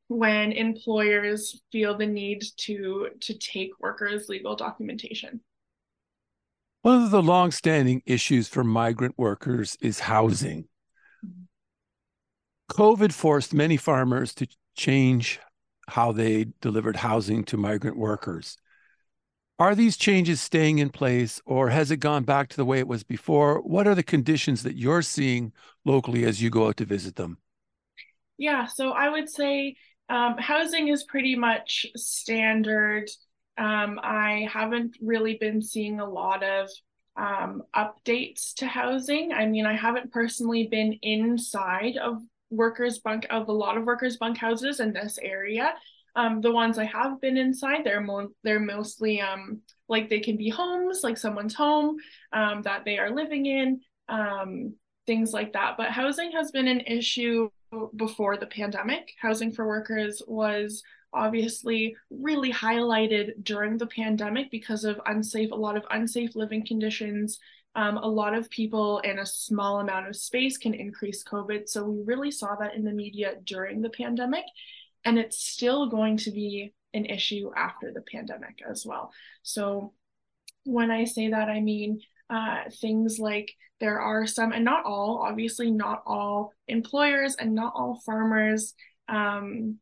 when 0.08 0.52
employers 0.52 1.62
feel 1.72 1.96
the 1.96 2.06
need 2.06 2.44
to 2.58 3.08
to 3.20 3.38
take 3.38 3.70
workers' 3.80 4.28
legal 4.28 4.54
documentation. 4.54 5.40
One 6.82 7.04
of 7.04 7.10
the 7.10 7.22
long-standing 7.22 8.02
issues 8.04 8.48
for 8.48 8.62
migrant 8.62 9.14
workers 9.16 9.78
is 9.80 10.00
housing. 10.00 10.64
Mm-hmm. 11.24 11.44
COVID 12.70 13.14
forced 13.14 13.54
many 13.54 13.78
farmers 13.78 14.34
to 14.34 14.46
change 14.76 15.40
how 15.88 16.12
they 16.12 16.46
delivered 16.60 16.96
housing 16.96 17.44
to 17.44 17.56
migrant 17.56 17.96
workers. 17.96 18.56
Are 19.58 19.74
these 19.74 19.96
changes 19.96 20.40
staying 20.40 20.78
in 20.78 20.90
place 20.90 21.40
or 21.44 21.70
has 21.70 21.90
it 21.90 21.96
gone 21.96 22.22
back 22.22 22.48
to 22.50 22.56
the 22.56 22.64
way 22.64 22.78
it 22.78 22.86
was 22.86 23.02
before? 23.02 23.60
What 23.62 23.86
are 23.88 23.94
the 23.96 24.02
conditions 24.04 24.62
that 24.62 24.76
you're 24.76 25.02
seeing 25.02 25.52
locally 25.84 26.24
as 26.24 26.40
you 26.40 26.50
go 26.50 26.68
out 26.68 26.76
to 26.78 26.84
visit 26.84 27.16
them? 27.16 27.38
Yeah, 28.38 28.66
so 28.66 28.90
I 28.90 29.08
would 29.08 29.28
say 29.30 29.76
um, 30.08 30.36
housing 30.38 30.88
is 30.88 31.04
pretty 31.04 31.36
much 31.36 31.86
standard 31.96 33.08
Um, 33.58 34.00
I 34.02 34.48
haven't 34.52 34.96
really 35.02 35.38
been 35.38 35.62
seeing 35.62 36.00
a 36.00 36.10
lot 36.10 36.44
of 36.44 36.68
um, 37.16 37.62
updates 37.76 38.54
to 38.56 38.66
housing. 38.66 39.32
I 39.32 39.46
mean, 39.46 39.66
I 39.66 39.74
haven't 39.76 40.12
personally 40.12 40.68
been 40.68 40.94
inside 41.02 41.96
of 41.98 42.22
workers' 42.50 42.98
bunk 42.98 43.26
of 43.30 43.48
a 43.48 43.52
lot 43.52 43.76
of 43.76 43.84
workers' 43.84 44.16
bunk 44.16 44.38
houses 44.38 44.80
in 44.80 44.92
this 44.92 45.18
area. 45.22 45.74
Um, 46.16 46.40
the 46.40 46.52
ones 46.52 46.78
I 46.78 46.84
have 46.84 47.20
been 47.20 47.36
inside, 47.36 47.84
they're 47.84 48.00
mo- 48.00 48.30
they're 48.44 48.60
mostly 48.60 49.20
um, 49.20 49.60
like 49.88 50.08
they 50.08 50.20
can 50.20 50.36
be 50.36 50.48
homes, 50.48 51.00
like 51.02 51.16
someone's 51.16 51.54
home 51.54 51.96
um, 52.32 52.62
that 52.62 52.84
they 52.84 52.98
are 52.98 53.10
living 53.10 53.46
in, 53.46 53.80
um, 54.08 54.74
things 55.06 55.32
like 55.32 55.52
that. 55.54 55.76
But 55.76 55.90
housing 55.90 56.30
has 56.32 56.52
been 56.52 56.68
an 56.68 56.80
issue 56.80 57.50
before 57.96 58.36
the 58.36 58.46
pandemic. 58.46 59.12
Housing 59.20 59.52
for 59.52 59.66
workers 59.66 60.22
was 60.26 60.82
obviously 61.12 61.96
really 62.10 62.52
highlighted 62.52 63.32
during 63.42 63.78
the 63.78 63.86
pandemic 63.86 64.50
because 64.50 64.84
of 64.84 65.00
unsafe, 65.06 65.52
a 65.52 65.56
lot 65.56 65.76
of 65.76 65.84
unsafe 65.90 66.34
living 66.34 66.66
conditions. 66.66 67.38
Um, 67.76 67.96
a 67.98 68.06
lot 68.06 68.34
of 68.34 68.50
people 68.50 69.00
in 69.00 69.18
a 69.18 69.26
small 69.26 69.80
amount 69.80 70.08
of 70.08 70.16
space 70.16 70.58
can 70.58 70.74
increase 70.74 71.24
COVID. 71.24 71.68
So 71.68 71.84
we 71.84 72.02
really 72.04 72.30
saw 72.30 72.54
that 72.56 72.74
in 72.74 72.84
the 72.84 72.92
media 72.92 73.34
during 73.44 73.80
the 73.80 73.90
pandemic. 73.90 74.44
And 75.04 75.18
it's 75.18 75.44
still 75.44 75.90
going 75.90 76.16
to 76.18 76.30
be 76.30 76.72
an 76.94 77.04
issue 77.04 77.50
after 77.56 77.92
the 77.92 78.02
pandemic 78.02 78.60
as 78.68 78.86
well. 78.86 79.12
So 79.42 79.92
when 80.64 80.90
I 80.90 81.04
say 81.04 81.30
that, 81.30 81.48
I 81.48 81.60
mean 81.60 82.00
uh, 82.30 82.70
things 82.80 83.18
like 83.18 83.52
there 83.80 84.00
are 84.00 84.26
some, 84.26 84.52
and 84.52 84.64
not 84.64 84.84
all, 84.86 85.24
obviously, 85.28 85.70
not 85.70 86.02
all 86.06 86.52
employers 86.68 87.34
and 87.34 87.54
not 87.54 87.72
all 87.76 88.00
farmers 88.06 88.74
um, 89.08 89.78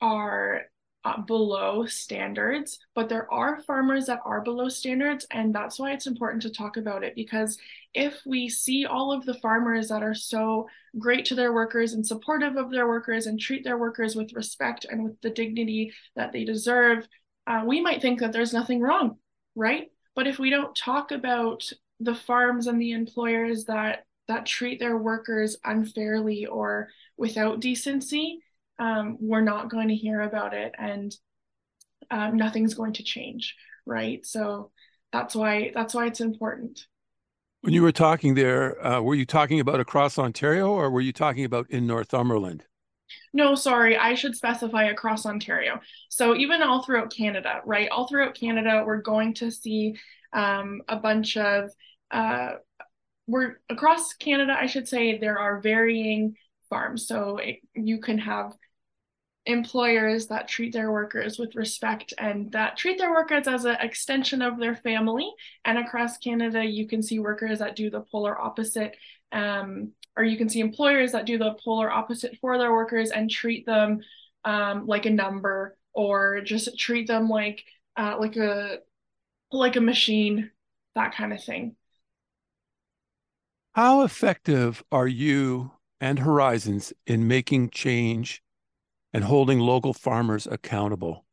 are 0.00 0.62
uh, 1.06 1.20
below 1.20 1.86
standards, 1.86 2.80
but 2.92 3.08
there 3.08 3.32
are 3.32 3.62
farmers 3.62 4.06
that 4.06 4.18
are 4.24 4.40
below 4.40 4.68
standards. 4.68 5.24
And 5.30 5.54
that's 5.54 5.78
why 5.78 5.92
it's 5.92 6.08
important 6.08 6.42
to 6.42 6.50
talk 6.50 6.76
about 6.76 7.04
it 7.04 7.14
because 7.14 7.58
if 7.94 8.20
we 8.26 8.48
see 8.48 8.86
all 8.86 9.12
of 9.12 9.24
the 9.24 9.34
farmers 9.34 9.86
that 9.86 10.02
are 10.02 10.16
so 10.16 10.66
great 10.98 11.24
to 11.26 11.36
their 11.36 11.52
workers 11.52 11.92
and 11.92 12.04
supportive 12.04 12.56
of 12.56 12.72
their 12.72 12.88
workers 12.88 13.26
and 13.26 13.38
treat 13.38 13.62
their 13.62 13.78
workers 13.78 14.16
with 14.16 14.32
respect 14.32 14.84
and 14.90 15.04
with 15.04 15.20
the 15.20 15.30
dignity 15.30 15.92
that 16.16 16.32
they 16.32 16.44
deserve, 16.44 17.06
uh, 17.46 17.62
we 17.64 17.80
might 17.80 18.02
think 18.02 18.18
that 18.18 18.32
there's 18.32 18.52
nothing 18.52 18.80
wrong, 18.80 19.16
right? 19.54 19.86
But 20.16 20.26
if 20.26 20.40
we 20.40 20.50
don't 20.50 20.74
talk 20.74 21.12
about 21.12 21.70
the 22.00 22.16
farms 22.16 22.66
and 22.66 22.80
the 22.80 22.92
employers 22.92 23.66
that 23.66 24.06
that 24.26 24.44
treat 24.44 24.80
their 24.80 24.96
workers 24.96 25.56
unfairly 25.64 26.46
or 26.46 26.88
without 27.16 27.60
decency, 27.60 28.40
um, 28.78 29.16
we're 29.20 29.40
not 29.40 29.70
going 29.70 29.88
to 29.88 29.94
hear 29.94 30.20
about 30.20 30.54
it 30.54 30.74
and 30.78 31.14
um, 32.10 32.36
nothing's 32.36 32.74
going 32.74 32.92
to 32.94 33.02
change 33.02 33.54
right? 33.86 34.26
So 34.26 34.72
that's 35.12 35.34
why 35.34 35.70
that's 35.74 35.94
why 35.94 36.06
it's 36.06 36.20
important. 36.20 36.86
When 37.62 37.72
you 37.72 37.82
were 37.82 37.92
talking 37.92 38.34
there 38.34 38.84
uh, 38.84 39.00
were 39.00 39.14
you 39.14 39.24
talking 39.24 39.60
about 39.60 39.80
across 39.80 40.18
ontario 40.18 40.68
or 40.68 40.90
were 40.90 41.00
you 41.00 41.12
talking 41.12 41.44
about 41.44 41.70
in 41.70 41.86
northumberland? 41.86 42.64
No 43.32 43.54
sorry 43.54 43.96
i 43.96 44.14
should 44.14 44.36
specify 44.36 44.84
across 44.84 45.24
ontario. 45.24 45.80
So 46.10 46.36
even 46.36 46.62
all 46.62 46.82
throughout 46.82 47.14
canada 47.14 47.60
right? 47.64 47.88
All 47.88 48.06
throughout 48.06 48.34
canada 48.34 48.82
we're 48.86 49.00
going 49.00 49.34
to 49.34 49.50
see 49.50 49.96
um, 50.32 50.82
a 50.88 50.96
bunch 50.96 51.36
of 51.36 51.70
uh, 52.10 52.54
we're 53.28 53.56
across 53.68 54.12
canada 54.14 54.56
i 54.58 54.66
should 54.66 54.86
say 54.86 55.18
there 55.18 55.38
are 55.38 55.60
varying 55.60 56.36
farms. 56.68 57.06
So 57.06 57.38
it, 57.38 57.60
you 57.74 58.00
can 58.00 58.18
have 58.18 58.52
employers 59.46 60.26
that 60.26 60.48
treat 60.48 60.72
their 60.72 60.90
workers 60.90 61.38
with 61.38 61.54
respect 61.54 62.12
and 62.18 62.50
that 62.52 62.76
treat 62.76 62.98
their 62.98 63.12
workers 63.12 63.46
as 63.46 63.64
an 63.64 63.76
extension 63.80 64.42
of 64.42 64.58
their 64.58 64.74
family. 64.74 65.30
And 65.64 65.78
across 65.78 66.18
Canada, 66.18 66.64
you 66.64 66.86
can 66.86 67.02
see 67.02 67.18
workers 67.18 67.60
that 67.60 67.76
do 67.76 67.88
the 67.88 68.00
polar 68.00 68.38
opposite, 68.38 68.96
um, 69.32 69.92
or 70.16 70.24
you 70.24 70.36
can 70.36 70.48
see 70.48 70.60
employers 70.60 71.12
that 71.12 71.26
do 71.26 71.38
the 71.38 71.54
polar 71.64 71.90
opposite 71.90 72.36
for 72.40 72.58
their 72.58 72.72
workers 72.72 73.10
and 73.10 73.30
treat 73.30 73.64
them 73.66 74.00
um, 74.44 74.86
like 74.86 75.06
a 75.06 75.10
number 75.10 75.76
or 75.92 76.40
just 76.42 76.78
treat 76.78 77.06
them 77.06 77.28
like 77.28 77.62
uh, 77.96 78.16
like 78.18 78.36
a 78.36 78.78
like 79.52 79.76
a 79.76 79.80
machine, 79.80 80.50
that 80.94 81.14
kind 81.14 81.32
of 81.32 81.42
thing. 81.42 81.76
How 83.74 84.02
effective 84.02 84.82
are 84.90 85.06
you 85.06 85.72
and 86.00 86.18
Horizons 86.18 86.92
in 87.06 87.28
making 87.28 87.70
change 87.70 88.42
and 89.16 89.24
holding 89.24 89.58
local 89.58 89.94
farmers 89.94 90.46
accountable? 90.46 91.24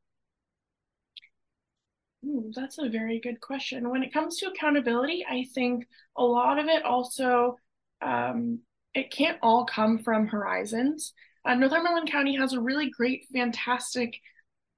That's 2.55 2.77
a 2.77 2.87
very 2.87 3.19
good 3.19 3.41
question. 3.41 3.89
When 3.89 4.03
it 4.03 4.13
comes 4.13 4.37
to 4.37 4.47
accountability, 4.47 5.25
I 5.29 5.47
think 5.53 5.85
a 6.15 6.23
lot 6.23 6.59
of 6.59 6.67
it 6.67 6.85
also 6.85 7.57
um, 8.01 8.59
it 8.93 9.11
can't 9.11 9.37
all 9.41 9.65
come 9.65 9.99
from 9.99 10.27
Horizons. 10.27 11.11
Uh, 11.43 11.55
Northumberland 11.55 12.09
County 12.09 12.37
has 12.37 12.53
a 12.53 12.61
really 12.61 12.89
great, 12.89 13.27
fantastic 13.33 14.15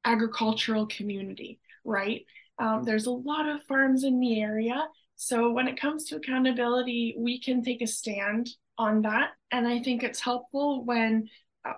agricultural 0.03 0.87
community, 0.87 1.59
right? 1.83 2.25
Um, 2.57 2.85
there's 2.85 3.05
a 3.05 3.11
lot 3.11 3.47
of 3.47 3.61
farms 3.65 4.03
in 4.03 4.19
the 4.19 4.41
area. 4.41 4.83
So 5.15 5.51
when 5.51 5.67
it 5.67 5.79
comes 5.79 6.05
to 6.05 6.15
accountability, 6.15 7.13
we 7.19 7.39
can 7.39 7.63
take 7.63 7.83
a 7.83 7.87
stand 7.87 8.49
on 8.79 9.03
that. 9.03 9.33
And 9.51 9.67
I 9.67 9.77
think 9.83 10.01
it's 10.01 10.19
helpful 10.19 10.83
when 10.83 11.29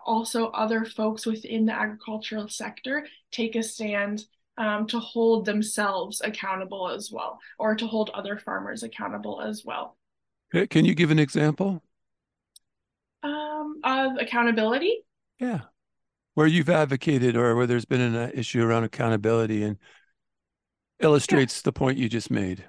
also 0.06 0.48
other 0.48 0.86
folks 0.86 1.26
within 1.26 1.66
the 1.66 1.74
agricultural 1.74 2.50
sector 2.50 3.08
take 3.32 3.56
a 3.56 3.64
stand 3.64 4.24
um, 4.58 4.88
to 4.88 5.00
hold 5.00 5.46
themselves 5.46 6.22
accountable 6.24 6.90
as 6.90 7.12
well, 7.12 7.40
or 7.60 7.76
to 7.76 7.86
hold 7.86 8.10
other 8.10 8.38
farmers 8.38 8.84
accountable 8.84 9.42
as 9.42 9.64
well. 9.64 9.98
Can 10.70 10.86
you 10.86 10.96
give 10.96 11.12
an 11.12 11.20
example? 11.20 11.84
Um, 13.22 13.80
of 13.84 14.14
accountability? 14.20 15.04
Yeah. 15.40 15.62
Where 16.34 16.48
you've 16.48 16.70
advocated 16.70 17.36
or 17.36 17.56
where 17.56 17.68
there's 17.68 17.86
been 17.86 18.02
an 18.02 18.16
uh, 18.16 18.32
issue 18.34 18.64
around 18.64 18.84
accountability 18.84 19.64
and 19.64 19.78
illustrates 21.00 21.60
yeah. 21.60 21.62
the 21.66 21.74
point 21.74 21.98
you 21.98 22.10
just 22.10 22.32
made. 22.32 22.66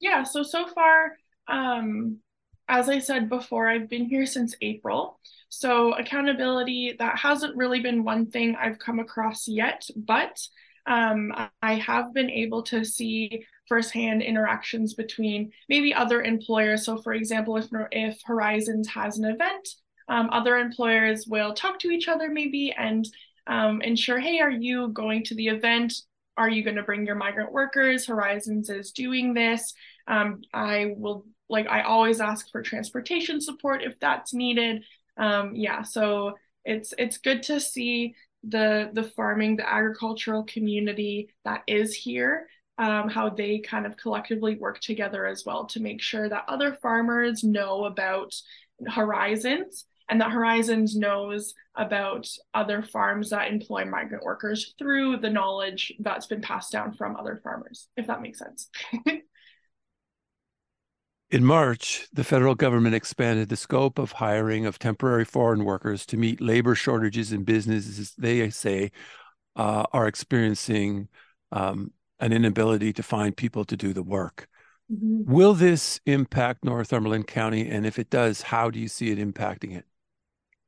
Yeah. 0.00 0.24
So, 0.24 0.42
so 0.42 0.66
far, 0.66 1.12
um, 1.48 2.18
as 2.72 2.88
I 2.88 3.00
said 3.00 3.28
before, 3.28 3.68
I've 3.68 3.90
been 3.90 4.06
here 4.06 4.24
since 4.24 4.54
April. 4.62 5.20
So 5.50 5.92
accountability, 5.92 6.96
that 6.98 7.18
hasn't 7.18 7.54
really 7.54 7.80
been 7.80 8.02
one 8.02 8.30
thing 8.30 8.56
I've 8.58 8.78
come 8.78 8.98
across 8.98 9.46
yet, 9.46 9.86
but 9.94 10.40
um, 10.86 11.34
I 11.60 11.74
have 11.74 12.14
been 12.14 12.30
able 12.30 12.62
to 12.64 12.82
see 12.82 13.44
firsthand 13.68 14.22
interactions 14.22 14.94
between 14.94 15.52
maybe 15.68 15.92
other 15.92 16.22
employers. 16.22 16.86
So 16.86 16.96
for 16.96 17.12
example, 17.12 17.58
if, 17.58 17.66
if 17.90 18.18
Horizons 18.24 18.88
has 18.88 19.18
an 19.18 19.26
event, 19.26 19.68
um, 20.08 20.30
other 20.32 20.56
employers 20.56 21.26
will 21.26 21.52
talk 21.52 21.78
to 21.80 21.90
each 21.90 22.08
other 22.08 22.30
maybe 22.30 22.72
and 22.72 23.06
um, 23.46 23.82
ensure, 23.82 24.18
hey, 24.18 24.40
are 24.40 24.50
you 24.50 24.88
going 24.88 25.24
to 25.24 25.34
the 25.34 25.48
event? 25.48 25.92
Are 26.38 26.48
you 26.48 26.64
going 26.64 26.76
to 26.76 26.82
bring 26.82 27.04
your 27.04 27.16
migrant 27.16 27.52
workers? 27.52 28.06
Horizons 28.06 28.70
is 28.70 28.92
doing 28.92 29.34
this. 29.34 29.74
Um, 30.08 30.40
I 30.54 30.94
will 30.96 31.26
like 31.52 31.68
I 31.68 31.82
always 31.82 32.20
ask 32.20 32.50
for 32.50 32.62
transportation 32.62 33.40
support 33.40 33.82
if 33.82 34.00
that's 34.00 34.34
needed 34.34 34.84
um, 35.16 35.54
yeah, 35.54 35.82
so 35.82 36.36
it's 36.64 36.94
it's 36.98 37.18
good 37.18 37.42
to 37.44 37.60
see 37.60 38.14
the 38.44 38.90
the 38.92 39.02
farming, 39.02 39.56
the 39.56 39.68
agricultural 39.68 40.44
community 40.44 41.28
that 41.44 41.62
is 41.66 41.94
here, 41.94 42.46
um, 42.78 43.08
how 43.08 43.28
they 43.28 43.58
kind 43.58 43.86
of 43.86 43.96
collectively 43.96 44.56
work 44.56 44.80
together 44.80 45.26
as 45.26 45.44
well 45.44 45.66
to 45.66 45.80
make 45.80 46.00
sure 46.00 46.28
that 46.28 46.44
other 46.48 46.74
farmers 46.80 47.44
know 47.44 47.84
about 47.84 48.34
horizons 48.88 49.84
and 50.08 50.20
that 50.20 50.32
Horizons 50.32 50.94
knows 50.94 51.54
about 51.74 52.28
other 52.52 52.82
farms 52.82 53.30
that 53.30 53.50
employ 53.50 53.84
migrant 53.84 54.24
workers 54.24 54.74
through 54.78 55.16
the 55.18 55.30
knowledge 55.30 55.92
that's 56.00 56.26
been 56.26 56.42
passed 56.42 56.72
down 56.72 56.92
from 56.92 57.16
other 57.16 57.40
farmers, 57.42 57.88
if 57.96 58.08
that 58.08 58.20
makes 58.20 58.38
sense. 58.38 58.68
In 61.32 61.46
March, 61.46 62.08
the 62.12 62.24
federal 62.24 62.54
government 62.54 62.94
expanded 62.94 63.48
the 63.48 63.56
scope 63.56 63.98
of 63.98 64.12
hiring 64.12 64.66
of 64.66 64.78
temporary 64.78 65.24
foreign 65.24 65.64
workers 65.64 66.04
to 66.06 66.18
meet 66.18 66.42
labor 66.42 66.74
shortages 66.74 67.32
in 67.32 67.42
businesses 67.42 68.14
they 68.18 68.50
say 68.50 68.92
uh, 69.56 69.84
are 69.94 70.06
experiencing 70.06 71.08
um, 71.50 71.90
an 72.20 72.34
inability 72.34 72.92
to 72.92 73.02
find 73.02 73.34
people 73.34 73.64
to 73.64 73.78
do 73.78 73.94
the 73.94 74.02
work. 74.02 74.46
Mm-hmm. 74.92 75.32
Will 75.32 75.54
this 75.54 76.00
impact 76.04 76.64
Northumberland 76.64 77.28
County? 77.28 77.66
And 77.66 77.86
if 77.86 77.98
it 77.98 78.10
does, 78.10 78.42
how 78.42 78.68
do 78.68 78.78
you 78.78 78.88
see 78.88 79.10
it 79.10 79.18
impacting 79.18 79.74
it? 79.74 79.86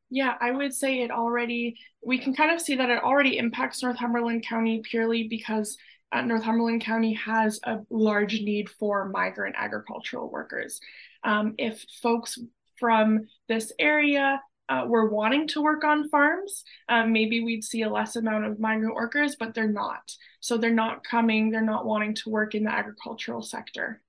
Yeah, 0.09 0.33
I 0.40 0.50
would 0.50 0.72
say 0.72 1.03
it 1.03 1.11
already, 1.11 1.77
we 2.03 2.16
can 2.16 2.35
kind 2.35 2.50
of 2.50 2.59
see 2.59 2.77
that 2.77 2.88
it 2.88 3.03
already 3.03 3.37
impacts 3.37 3.83
Northumberland 3.83 4.46
County 4.46 4.81
purely 4.83 5.29
because 5.29 5.77
uh, 6.14 6.22
Northumberland 6.22 6.81
County 6.81 7.14
has 7.14 7.59
a 7.64 7.79
large 7.90 8.40
need 8.40 8.70
for 8.70 9.09
migrant 9.09 9.57
agricultural 9.59 10.31
workers. 10.31 10.81
Um, 11.24 11.55
if 11.59 11.85
folks 12.03 12.38
from 12.79 13.27
this 13.48 13.72
area 13.79 14.40
uh, 14.68 14.85
were 14.87 15.11
wanting 15.11 15.48
to 15.48 15.61
work 15.61 15.83
on 15.83 16.09
farms, 16.09 16.62
um, 16.88 17.12
maybe 17.12 17.42
we'd 17.42 17.64
see 17.64 17.83
a 17.83 17.90
less 17.90 18.14
amount 18.14 18.44
of 18.44 18.61
migrant 18.61 18.94
workers, 18.94 19.37
but 19.38 19.55
they're 19.55 19.68
not. 19.68 20.14
So 20.40 20.57
they're 20.57 20.70
not 20.70 21.03
coming, 21.03 21.50
they're 21.50 21.61
not 21.61 21.85
wanting 21.85 22.14
to 22.14 22.31
work 22.31 22.55
in 22.55 22.64
the 22.64 22.72
agricultural 22.72 23.42
sector. 23.42 24.00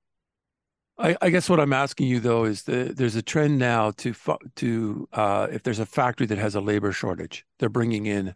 I, 0.97 1.17
I 1.21 1.29
guess 1.29 1.49
what 1.49 1.59
I'm 1.59 1.73
asking 1.73 2.07
you 2.07 2.21
though 2.21 2.45
is 2.45 2.63
that 2.63 2.95
there's 2.95 3.17
a 3.17 3.21
trend 3.21 3.57
now 3.57 3.91
to 3.97 4.13
to 4.55 5.09
uh, 5.11 5.47
if 5.51 5.63
there's 5.63 5.79
a 5.79 5.85
factory 5.85 6.25
that 6.27 6.37
has 6.37 6.55
a 6.55 6.61
labor 6.61 6.93
shortage, 6.93 7.45
they're 7.59 7.67
bringing 7.67 8.05
in 8.05 8.33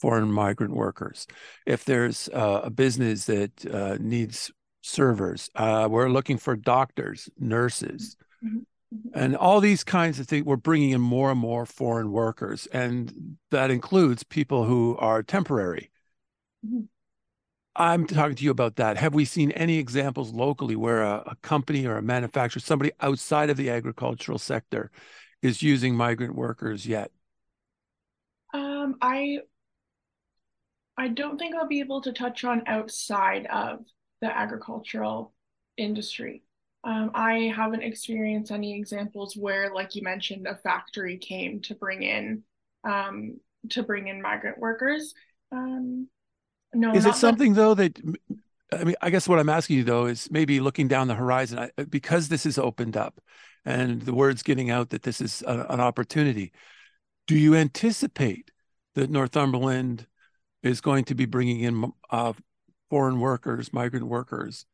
foreign 0.00 0.30
migrant 0.30 0.74
workers. 0.74 1.26
If 1.66 1.84
there's 1.84 2.28
uh, 2.32 2.62
a 2.64 2.70
business 2.70 3.24
that 3.26 3.66
uh, 3.66 3.96
needs 4.00 4.50
servers, 4.82 5.50
uh, 5.54 5.88
we're 5.90 6.08
looking 6.08 6.38
for 6.38 6.56
doctors, 6.56 7.28
nurses, 7.38 8.16
mm-hmm. 8.44 8.58
Mm-hmm. 8.94 9.18
And 9.18 9.36
all 9.36 9.60
these 9.60 9.82
kinds 9.82 10.20
of 10.20 10.28
things, 10.28 10.44
we're 10.44 10.56
bringing 10.56 10.90
in 10.90 11.00
more 11.00 11.30
and 11.30 11.40
more 11.40 11.66
foreign 11.66 12.12
workers, 12.12 12.66
and 12.66 13.36
that 13.50 13.70
includes 13.70 14.22
people 14.22 14.64
who 14.64 14.96
are 14.98 15.22
temporary. 15.22 15.90
Mm-hmm. 16.64 16.82
I'm 17.74 18.06
talking 18.06 18.36
to 18.36 18.44
you 18.44 18.50
about 18.50 18.76
that. 18.76 18.96
Have 18.96 19.12
we 19.12 19.26
seen 19.26 19.50
any 19.50 19.78
examples 19.78 20.32
locally 20.32 20.76
where 20.76 21.02
a, 21.02 21.22
a, 21.26 21.36
company 21.42 21.84
or 21.84 21.98
a 21.98 22.02
manufacturer, 22.02 22.60
somebody 22.60 22.90
outside 23.00 23.50
of 23.50 23.58
the 23.58 23.68
agricultural 23.68 24.38
sector, 24.38 24.90
is 25.42 25.62
using 25.62 25.94
migrant 25.94 26.34
workers 26.34 26.86
yet? 26.86 27.10
Um, 28.54 28.94
I 29.02 29.40
I 30.98 31.08
don't 31.08 31.38
think 31.38 31.54
I'll 31.54 31.68
be 31.68 31.80
able 31.80 32.00
to 32.02 32.12
touch 32.12 32.44
on 32.44 32.62
outside 32.66 33.46
of 33.46 33.84
the 34.20 34.34
agricultural 34.34 35.34
industry. 35.76 36.42
Um, 36.84 37.10
I 37.14 37.52
haven't 37.54 37.82
experienced 37.82 38.52
any 38.52 38.78
examples 38.78 39.36
where, 39.36 39.74
like 39.74 39.94
you 39.94 40.02
mentioned, 40.02 40.46
a 40.46 40.56
factory 40.56 41.18
came 41.18 41.60
to 41.62 41.74
bring 41.74 42.02
in 42.02 42.44
um, 42.84 43.40
to 43.70 43.82
bring 43.82 44.06
in 44.06 44.22
migrant 44.22 44.58
workers. 44.58 45.12
Um, 45.50 46.08
no, 46.72 46.94
is 46.94 47.04
it 47.04 47.16
something 47.16 47.54
that... 47.54 47.60
though 47.60 47.74
that 47.74 47.98
I 48.72 48.84
mean? 48.84 48.94
I 49.02 49.10
guess 49.10 49.28
what 49.28 49.40
I'm 49.40 49.48
asking 49.48 49.78
you 49.78 49.84
though 49.84 50.06
is 50.06 50.30
maybe 50.30 50.60
looking 50.60 50.86
down 50.86 51.08
the 51.08 51.14
horizon 51.14 51.58
I, 51.58 51.70
because 51.84 52.28
this 52.28 52.46
is 52.46 52.56
opened 52.56 52.96
up, 52.96 53.20
and 53.64 54.02
the 54.02 54.14
word's 54.14 54.44
getting 54.44 54.70
out 54.70 54.90
that 54.90 55.02
this 55.02 55.20
is 55.20 55.42
a, 55.46 55.66
an 55.68 55.80
opportunity. 55.80 56.52
Do 57.26 57.36
you 57.36 57.56
anticipate 57.56 58.52
that 58.94 59.10
Northumberland 59.10 60.06
is 60.62 60.80
going 60.80 61.04
to 61.04 61.14
be 61.14 61.26
bringing 61.26 61.60
in 61.60 61.92
uh, 62.10 62.32
foreign 62.90 63.20
workers, 63.20 63.72
migrant 63.72 64.06
workers, 64.06 64.66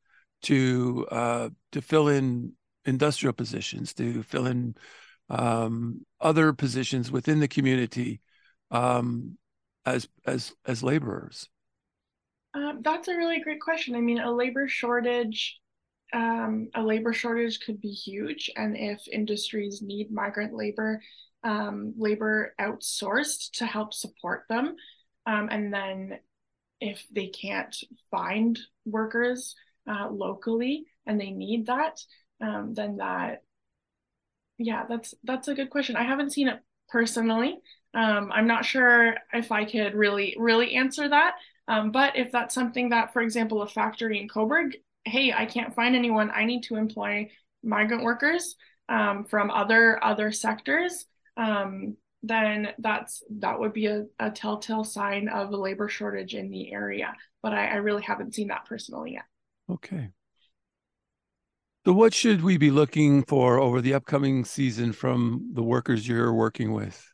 to 0.43 1.07
uh, 1.11 1.49
to 1.73 1.83
fill 1.83 2.09
in 2.09 2.53
industrial 2.85 3.33
positions, 3.33 3.93
to 3.95 4.23
fill 4.23 4.47
in 4.47 4.75
um, 5.31 6.05
other 6.21 6.53
positions 6.53 7.11
within 7.11 7.41
the 7.41 7.49
community 7.49 8.21
um, 8.71 9.37
as 9.87 10.09
as 10.27 10.55
as 10.67 10.83
laborers? 10.83 11.49
Um, 12.55 12.81
that's 12.83 13.09
a 13.09 13.17
really 13.17 13.41
great 13.41 13.61
question. 13.61 13.95
I 13.95 14.01
mean, 14.01 14.21
a 14.21 14.31
labor 14.31 14.69
shortage, 14.69 15.59
um, 16.13 16.69
a 16.75 16.83
labor 16.83 17.13
shortage 17.13 17.61
could 17.61 17.81
be 17.81 17.91
huge, 17.91 18.51
and 18.57 18.77
if 18.77 19.01
industries 19.09 19.81
need 19.81 20.13
migrant 20.13 20.53
labor, 20.53 21.01
um, 21.45 21.95
labor 21.97 22.55
outsourced 22.61 23.53
to 23.53 23.67
help 23.67 23.95
support 23.95 24.45
them, 24.51 24.77
um, 25.27 25.49
and 25.51 25.73
then 25.73 26.19
if 26.81 27.07
they 27.13 27.29
can't 27.29 27.77
find 28.11 28.59
workers 28.85 29.55
uh, 29.89 30.09
locally 30.11 30.87
and 31.07 31.21
they 31.21 31.31
need 31.31 31.67
that, 31.67 32.01
um, 32.41 32.75
then 32.75 32.97
that, 32.97 33.43
yeah, 34.59 34.85
that's 34.89 35.15
that's 35.25 35.49
a 35.49 35.55
good 35.55 35.71
question. 35.71 35.97
I 35.97 36.05
haven't 36.05 36.33
seen 36.33 36.49
it 36.49 36.61
personally. 36.89 37.59
Um, 37.95 38.31
I'm 38.33 38.47
not 38.47 38.65
sure 38.65 39.17
if 39.33 39.53
I 39.53 39.65
could 39.65 39.95
really 39.95 40.37
really 40.39 40.75
answer 40.75 41.09
that. 41.09 41.35
Um, 41.69 41.93
but 41.93 42.17
if 42.17 42.33
that's 42.33 42.55
something 42.55 42.91
that, 42.91 43.13
for 43.13 43.23
example, 43.23 43.63
a 43.63 43.69
factory 43.69 44.21
in 44.21 44.29
Cobourg, 44.29 44.75
hey, 45.05 45.33
I 45.33 45.47
can't 45.47 45.75
find 45.75 45.95
anyone. 45.95 46.31
I 46.31 46.45
need 46.45 46.65
to 46.65 46.77
employ 46.77 47.31
migrant 47.63 48.03
workers 48.03 48.57
um, 48.89 49.25
from 49.25 49.51
other 49.51 50.03
other 50.03 50.33
sectors. 50.33 51.07
Um, 51.37 51.97
then 52.23 52.69
that's 52.79 53.23
that 53.39 53.59
would 53.59 53.73
be 53.73 53.87
a, 53.87 54.05
a 54.19 54.31
telltale 54.31 54.85
sign 54.85 55.29
of 55.29 55.51
a 55.51 55.57
labor 55.57 55.89
shortage 55.89 56.35
in 56.35 56.51
the 56.51 56.73
area. 56.73 57.15
But 57.43 57.53
I, 57.53 57.67
I 57.67 57.75
really 57.77 58.03
haven't 58.03 58.35
seen 58.35 58.49
that 58.49 58.65
personally 58.67 59.13
yet. 59.15 59.25
Okay. 59.71 60.11
So, 61.85 61.93
what 61.93 62.15
should 62.15 62.45
we 62.45 62.59
be 62.59 62.71
looking 62.71 63.25
for 63.25 63.59
over 63.59 63.81
the 63.81 63.95
upcoming 63.95 64.45
season 64.45 64.93
from 64.93 65.51
the 65.53 65.65
workers 65.65 66.07
you're 66.07 66.33
working 66.33 66.73
with? 66.73 67.05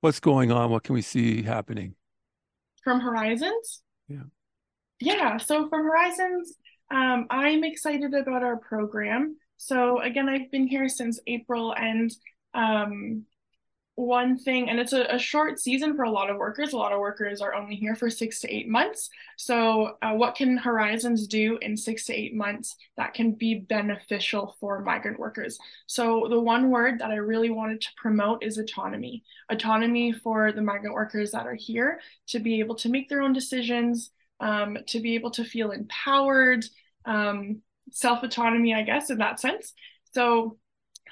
What's 0.00 0.18
going 0.18 0.50
on? 0.50 0.70
What 0.70 0.82
can 0.82 0.94
we 0.94 1.02
see 1.02 1.42
happening? 1.42 1.94
From 2.82 2.98
Horizons? 3.00 3.82
Yeah. 4.08 4.24
Yeah. 4.98 5.36
So, 5.36 5.68
from 5.68 5.84
Horizons, 5.84 6.54
um, 6.90 7.26
I'm 7.30 7.62
excited 7.62 8.12
about 8.14 8.42
our 8.42 8.56
program. 8.56 9.36
So, 9.58 10.00
again, 10.00 10.28
I've 10.28 10.50
been 10.50 10.66
here 10.66 10.88
since 10.88 11.20
April, 11.28 11.72
and 11.72 12.10
um, 12.52 13.26
one 14.00 14.38
thing, 14.38 14.70
and 14.70 14.80
it's 14.80 14.92
a, 14.92 15.02
a, 15.04 15.18
short 15.18 15.60
season 15.60 15.94
for 15.94 16.04
a 16.04 16.10
lot 16.10 16.30
of 16.30 16.36
workers. 16.38 16.72
A 16.72 16.76
lot 16.76 16.92
of 16.92 17.00
workers 17.00 17.40
are 17.40 17.54
only 17.54 17.76
here 17.76 17.94
for 17.94 18.08
six 18.08 18.40
to 18.40 18.54
eight 18.54 18.68
months. 18.68 19.10
So, 19.36 19.96
uh, 20.02 20.12
what 20.12 20.34
can 20.34 20.56
Horizons 20.56 21.26
do 21.26 21.58
in 21.60 21.76
six 21.76 22.06
to 22.06 22.14
eight 22.14 22.34
months 22.34 22.76
that 22.96 23.14
can 23.14 23.32
be 23.32 23.56
beneficial 23.56 24.56
for 24.58 24.80
migrant 24.80 25.18
workers? 25.18 25.58
So, 25.86 26.26
the 26.30 26.40
one 26.40 26.70
word 26.70 27.00
that 27.00 27.10
I 27.10 27.16
really 27.16 27.50
wanted 27.50 27.80
to 27.82 27.88
promote 27.96 28.42
is 28.42 28.58
autonomy 28.58 29.22
autonomy 29.50 30.12
for 30.12 30.52
the 30.52 30.62
migrant 30.62 30.94
workers 30.94 31.32
that 31.32 31.46
are 31.46 31.54
here 31.54 32.00
to 32.28 32.38
be 32.38 32.60
able 32.60 32.76
to 32.76 32.88
make 32.88 33.08
their 33.08 33.20
own 33.20 33.32
decisions, 33.32 34.10
um, 34.40 34.78
to 34.88 35.00
be 35.00 35.14
able 35.14 35.30
to 35.32 35.44
feel 35.44 35.72
empowered, 35.72 36.64
um, 37.04 37.60
self 37.92 38.22
autonomy, 38.22 38.74
I 38.74 38.82
guess, 38.82 39.10
in 39.10 39.18
that 39.18 39.40
sense. 39.40 39.74
So, 40.12 40.58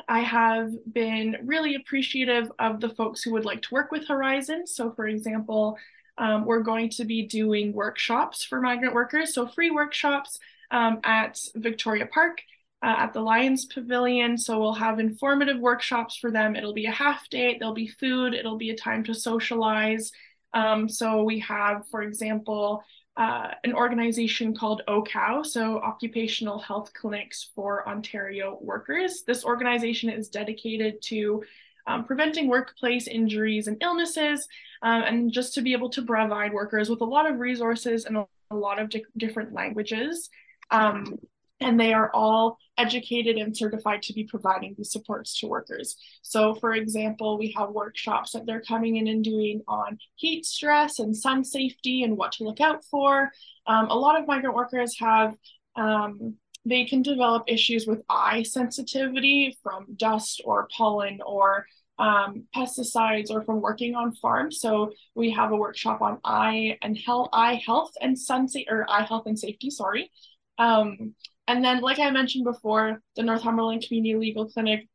I 0.07 0.21
have 0.21 0.73
been 0.93 1.37
really 1.45 1.75
appreciative 1.75 2.51
of 2.59 2.81
the 2.81 2.91
folks 2.91 3.23
who 3.23 3.33
would 3.33 3.45
like 3.45 3.63
to 3.63 3.75
work 3.75 3.91
with 3.91 4.07
Horizon. 4.07 4.67
So, 4.67 4.93
for 4.93 5.07
example, 5.07 5.77
um, 6.19 6.45
we're 6.45 6.63
going 6.63 6.91
to 6.91 7.05
be 7.05 7.23
doing 7.23 7.73
workshops 7.73 8.45
for 8.45 8.61
migrant 8.61 8.95
workers, 8.95 9.35
so 9.35 9.47
free 9.47 9.71
workshops 9.71 10.39
um, 10.71 11.01
at 11.05 11.41
Victoria 11.55 12.07
Park. 12.07 12.43
Uh, 12.81 12.95
at 12.97 13.13
the 13.13 13.21
Lions 13.21 13.65
Pavilion. 13.65 14.39
So 14.39 14.61
we'll 14.61 14.73
have 14.73 15.01
informative 15.01 15.59
workshops 15.59 16.17
for 16.17 16.31
them. 16.31 16.55
It'll 16.55 16.73
be 16.73 16.87
a 16.87 16.93
half 16.93 17.29
day, 17.29 17.57
there'll 17.59 17.75
be 17.75 17.89
food, 17.89 18.35
it'll 18.35 18.57
be 18.57 18.71
a 18.71 18.77
time 18.77 19.03
to 19.03 19.15
socialize. 19.15 20.13
Um, 20.55 20.89
so 20.89 21.25
we 21.25 21.41
have, 21.41 21.89
for 21.89 22.03
example, 22.03 22.85
uh, 23.19 23.49
an 23.65 23.75
organization 23.75 24.55
called 24.55 24.83
OHCOW, 24.87 25.45
so 25.45 25.79
Occupational 25.81 26.59
Health 26.61 26.93
Clinics 26.95 27.51
for 27.53 27.87
Ontario 27.89 28.59
Workers. 28.61 29.25
This 29.27 29.45
organization 29.45 30.09
is 30.09 30.29
dedicated 30.29 31.03
to 31.03 31.43
um, 31.89 32.05
preventing 32.05 32.47
workplace 32.47 33.09
injuries 33.09 33.67
and 33.67 33.77
illnesses, 33.83 34.47
um, 34.83 35.03
and 35.03 35.33
just 35.33 35.53
to 35.55 35.63
be 35.63 35.73
able 35.73 35.91
to 35.91 36.03
provide 36.03 36.53
workers 36.53 36.89
with 36.89 37.01
a 37.01 37.05
lot 37.05 37.29
of 37.29 37.41
resources 37.41 38.05
and 38.05 38.19
a, 38.19 38.27
a 38.53 38.57
lot 38.57 38.79
of 38.79 38.89
di 38.89 39.03
different 39.17 39.53
languages. 39.53 40.31
Um, 40.71 41.19
and 41.61 41.79
they 41.79 41.93
are 41.93 42.11
all 42.15 42.59
educated 42.77 43.37
and 43.37 43.57
certified 43.57 44.03
to 44.03 44.13
be 44.13 44.25
providing 44.25 44.75
these 44.77 44.93
supports 44.93 45.39
to 45.41 45.47
workers. 45.47 45.97
So, 46.23 46.55
for 46.55 46.73
example, 46.75 47.39
we 47.39 47.55
have 47.57 47.71
workshops 47.71 48.33
that 48.33 48.47
they're 48.47 48.61
coming 48.61 48.97
in 48.97 49.09
and 49.09 49.25
doing 49.25 49.63
on 49.67 49.99
heat 50.15 50.47
stress 50.47 50.99
and 50.99 51.17
sun 51.17 51.45
safety 51.45 52.03
and 52.03 52.17
what 52.17 52.33
to 52.33 52.45
look 52.45 52.61
out 52.61 52.85
for. 52.85 53.31
Um, 53.67 53.89
a 53.89 53.95
lot 53.95 54.21
of 54.21 54.27
migrant 54.27 54.55
workers 54.55 54.99
have. 54.99 55.35
Um, 55.77 56.37
they 56.65 56.85
can 56.85 57.03
develop 57.03 57.45
issues 57.47 57.87
with 57.87 58.03
eye 58.11 58.43
sensitivity 58.43 59.57
from 59.63 59.87
dust 59.97 60.43
or 60.45 60.69
pollen 60.77 61.21
or 61.25 61.65
um, 61.99 62.45
pesticides 62.55 63.31
or 63.31 63.43
from 63.43 63.61
working 63.61 63.95
on 63.95 64.15
farms. 64.15 64.61
So 64.61 64.93
we 65.15 65.31
have 65.31 65.51
a 65.51 65.57
workshop 65.57 66.03
on 66.03 66.19
eye 66.25 66.79
and 66.83 66.97
health, 66.97 67.31
eye 67.33 67.61
health 67.65 67.93
and 68.01 68.19
sun 68.19 68.49
sa- 68.49 68.61
or 68.69 68.89
eye 68.89 69.05
health 69.05 69.25
and 69.27 69.39
safety. 69.39 69.71
Sorry, 69.71 70.11
um, 70.59 71.15
and 71.49 71.65
then, 71.65 71.81
like 71.81 71.99
I 71.99 72.11
mentioned 72.11 72.45
before, 72.45 73.03
the 73.17 73.23
Northumberland 73.23 73.85
Community 73.87 74.15
Legal 74.15 74.47
Clinic, 74.47 74.87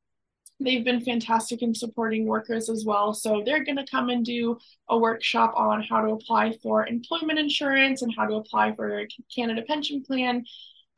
they've 0.60 0.86
been 0.86 1.02
fantastic 1.02 1.63
in 1.63 1.74
supporting 1.74 2.28
workers 2.28 2.70
as 2.70 2.86
well. 2.86 3.13
So 3.13 3.42
they're 3.44 3.63
going 3.63 3.78
to 3.78 3.86
come 3.89 4.10
and 4.10 4.24
do 4.24 4.58
a 4.88 4.98
workshop 4.98 5.54
on 5.58 5.82
how 5.82 6.02
to 6.02 6.13
apply 6.13 6.54
for 6.62 6.86
employment 6.86 7.39
insurance 7.39 8.04
and 8.04 8.13
how 8.16 8.28
to 8.28 8.36
apply 8.36 8.76
for 8.76 9.06
Canada 9.36 9.63
pension 9.68 10.04
plan. 10.04 10.46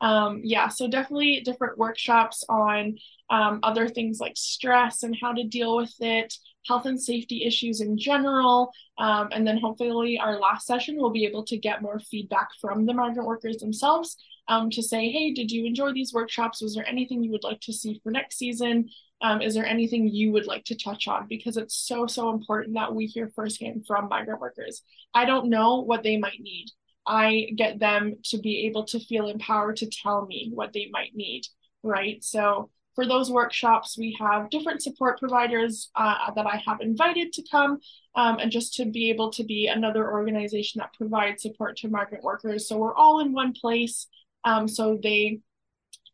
Um, 0.02 0.42
yeah, 0.44 0.68
so 0.68 0.88
definitely 0.88 1.40
different 1.40 1.78
workshops 1.78 2.44
on 2.50 2.98
um, 3.30 3.60
other 3.62 3.88
things 3.88 4.20
like 4.20 4.36
stress 4.36 5.02
and 5.02 5.16
how 5.18 5.32
to 5.32 5.42
deal 5.42 5.78
with 5.78 5.94
it, 6.00 6.34
health 6.66 6.86
and 6.86 7.00
safety 7.00 7.44
issues 7.44 7.80
in 7.80 7.98
general. 7.98 8.72
Um, 8.98 9.28
and 9.32 9.46
then 9.46 9.58
hopefully 9.58 10.18
our 10.18 10.38
last 10.38 10.66
session 10.66 10.96
we'll 10.96 11.10
be 11.10 11.26
able 11.26 11.44
to 11.44 11.56
get 11.56 11.82
more 11.82 11.98
feedback 11.98 12.48
from 12.60 12.86
the 12.86 12.94
migrant 12.94 13.28
workers 13.28 13.58
themselves 13.58 14.16
um, 14.48 14.70
to 14.70 14.82
say, 14.82 15.10
hey, 15.10 15.32
did 15.32 15.50
you 15.50 15.66
enjoy 15.66 15.92
these 15.92 16.12
workshops? 16.12 16.62
Was 16.62 16.74
there 16.74 16.88
anything 16.88 17.22
you 17.22 17.32
would 17.32 17.44
like 17.44 17.60
to 17.62 17.72
see 17.72 18.00
for 18.02 18.10
next 18.10 18.38
season? 18.38 18.88
Um, 19.22 19.40
is 19.40 19.54
there 19.54 19.66
anything 19.66 20.08
you 20.08 20.30
would 20.32 20.46
like 20.46 20.64
to 20.64 20.76
touch 20.76 21.08
on? 21.08 21.26
Because 21.28 21.56
it's 21.56 21.74
so, 21.74 22.06
so 22.06 22.30
important 22.30 22.74
that 22.74 22.94
we 22.94 23.06
hear 23.06 23.30
firsthand 23.34 23.84
from 23.86 24.08
migrant 24.08 24.40
workers. 24.40 24.82
I 25.14 25.24
don't 25.24 25.48
know 25.48 25.80
what 25.80 26.02
they 26.02 26.16
might 26.18 26.40
need. 26.40 26.66
I 27.06 27.48
get 27.56 27.78
them 27.78 28.16
to 28.24 28.38
be 28.38 28.66
able 28.66 28.84
to 28.86 29.00
feel 29.00 29.28
empowered 29.28 29.76
to 29.76 29.90
tell 29.90 30.26
me 30.26 30.50
what 30.52 30.72
they 30.72 30.88
might 30.90 31.14
need, 31.14 31.42
right? 31.82 32.22
So 32.22 32.70
for 32.96 33.06
those 33.06 33.30
workshops, 33.30 33.96
we 33.96 34.16
have 34.18 34.50
different 34.50 34.82
support 34.82 35.20
providers 35.20 35.90
uh, 35.94 36.32
that 36.34 36.46
I 36.46 36.62
have 36.66 36.80
invited 36.80 37.32
to 37.34 37.44
come 37.48 37.78
um, 38.14 38.38
and 38.38 38.50
just 38.50 38.74
to 38.74 38.86
be 38.86 39.10
able 39.10 39.30
to 39.32 39.44
be 39.44 39.68
another 39.68 40.10
organization 40.10 40.78
that 40.80 40.94
provides 40.94 41.42
support 41.42 41.76
to 41.78 41.88
migrant 41.88 42.24
workers. 42.24 42.66
So 42.66 42.78
we're 42.78 42.94
all 42.94 43.20
in 43.20 43.32
one 43.32 43.52
place. 43.52 44.08
Um, 44.44 44.66
so 44.66 44.98
they, 45.00 45.40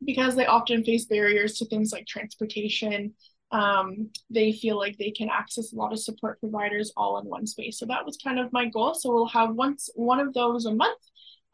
because 0.05 0.35
they 0.35 0.47
often 0.47 0.83
face 0.83 1.07
barriers 1.07 1.55
to 1.59 1.66
things 1.66 1.92
like 1.92 2.07
transportation, 2.07 3.14
um, 3.53 4.11
they 4.29 4.51
feel 4.53 4.77
like 4.77 4.99
they 4.99 5.12
can 5.12 5.29
access 5.31 5.73
a 5.73 5.77
lot 5.77 5.92
of 5.92 6.01
support 6.01 6.40
providers 6.40 6.92
all 6.97 7.18
in 7.18 7.27
one 7.27 7.47
space. 7.47 7.79
So 7.79 7.87
that 7.87 8.05
was 8.05 8.16
kind 8.16 8.40
of 8.40 8.53
my 8.53 8.66
goal. 8.66 8.95
So 8.95 9.12
we'll 9.12 9.27
have 9.29 9.55
once 9.55 9.88
one 9.95 10.18
of 10.18 10.35
those 10.35 10.66
a 10.66 10.75
month, 10.75 10.99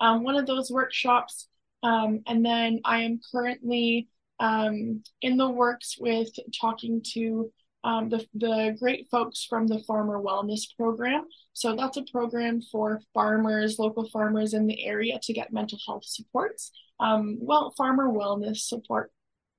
um, 0.00 0.22
one 0.22 0.36
of 0.36 0.46
those 0.46 0.70
workshops. 0.70 1.48
Um, 1.82 2.20
and 2.26 2.42
then 2.44 2.80
I 2.84 3.02
am 3.02 3.20
currently 3.30 4.08
um, 4.40 5.02
in 5.22 5.36
the 5.36 5.48
works 5.48 5.96
with 5.98 6.30
talking 6.60 7.02
to 7.14 7.50
um, 7.84 8.08
the, 8.08 8.26
the 8.34 8.76
great 8.78 9.08
folks 9.10 9.44
from 9.44 9.66
the 9.66 9.78
Farmer 9.80 10.20
Wellness 10.20 10.64
Program. 10.76 11.24
So 11.52 11.76
that's 11.76 11.96
a 11.96 12.04
program 12.10 12.60
for 12.60 13.00
farmers, 13.14 13.78
local 13.78 14.08
farmers 14.08 14.52
in 14.54 14.66
the 14.66 14.84
area 14.84 15.18
to 15.22 15.32
get 15.32 15.52
mental 15.52 15.78
health 15.86 16.04
supports. 16.04 16.72
Um, 17.00 17.38
well, 17.40 17.72
farmer 17.76 18.08
wellness 18.08 18.58
support 18.58 19.12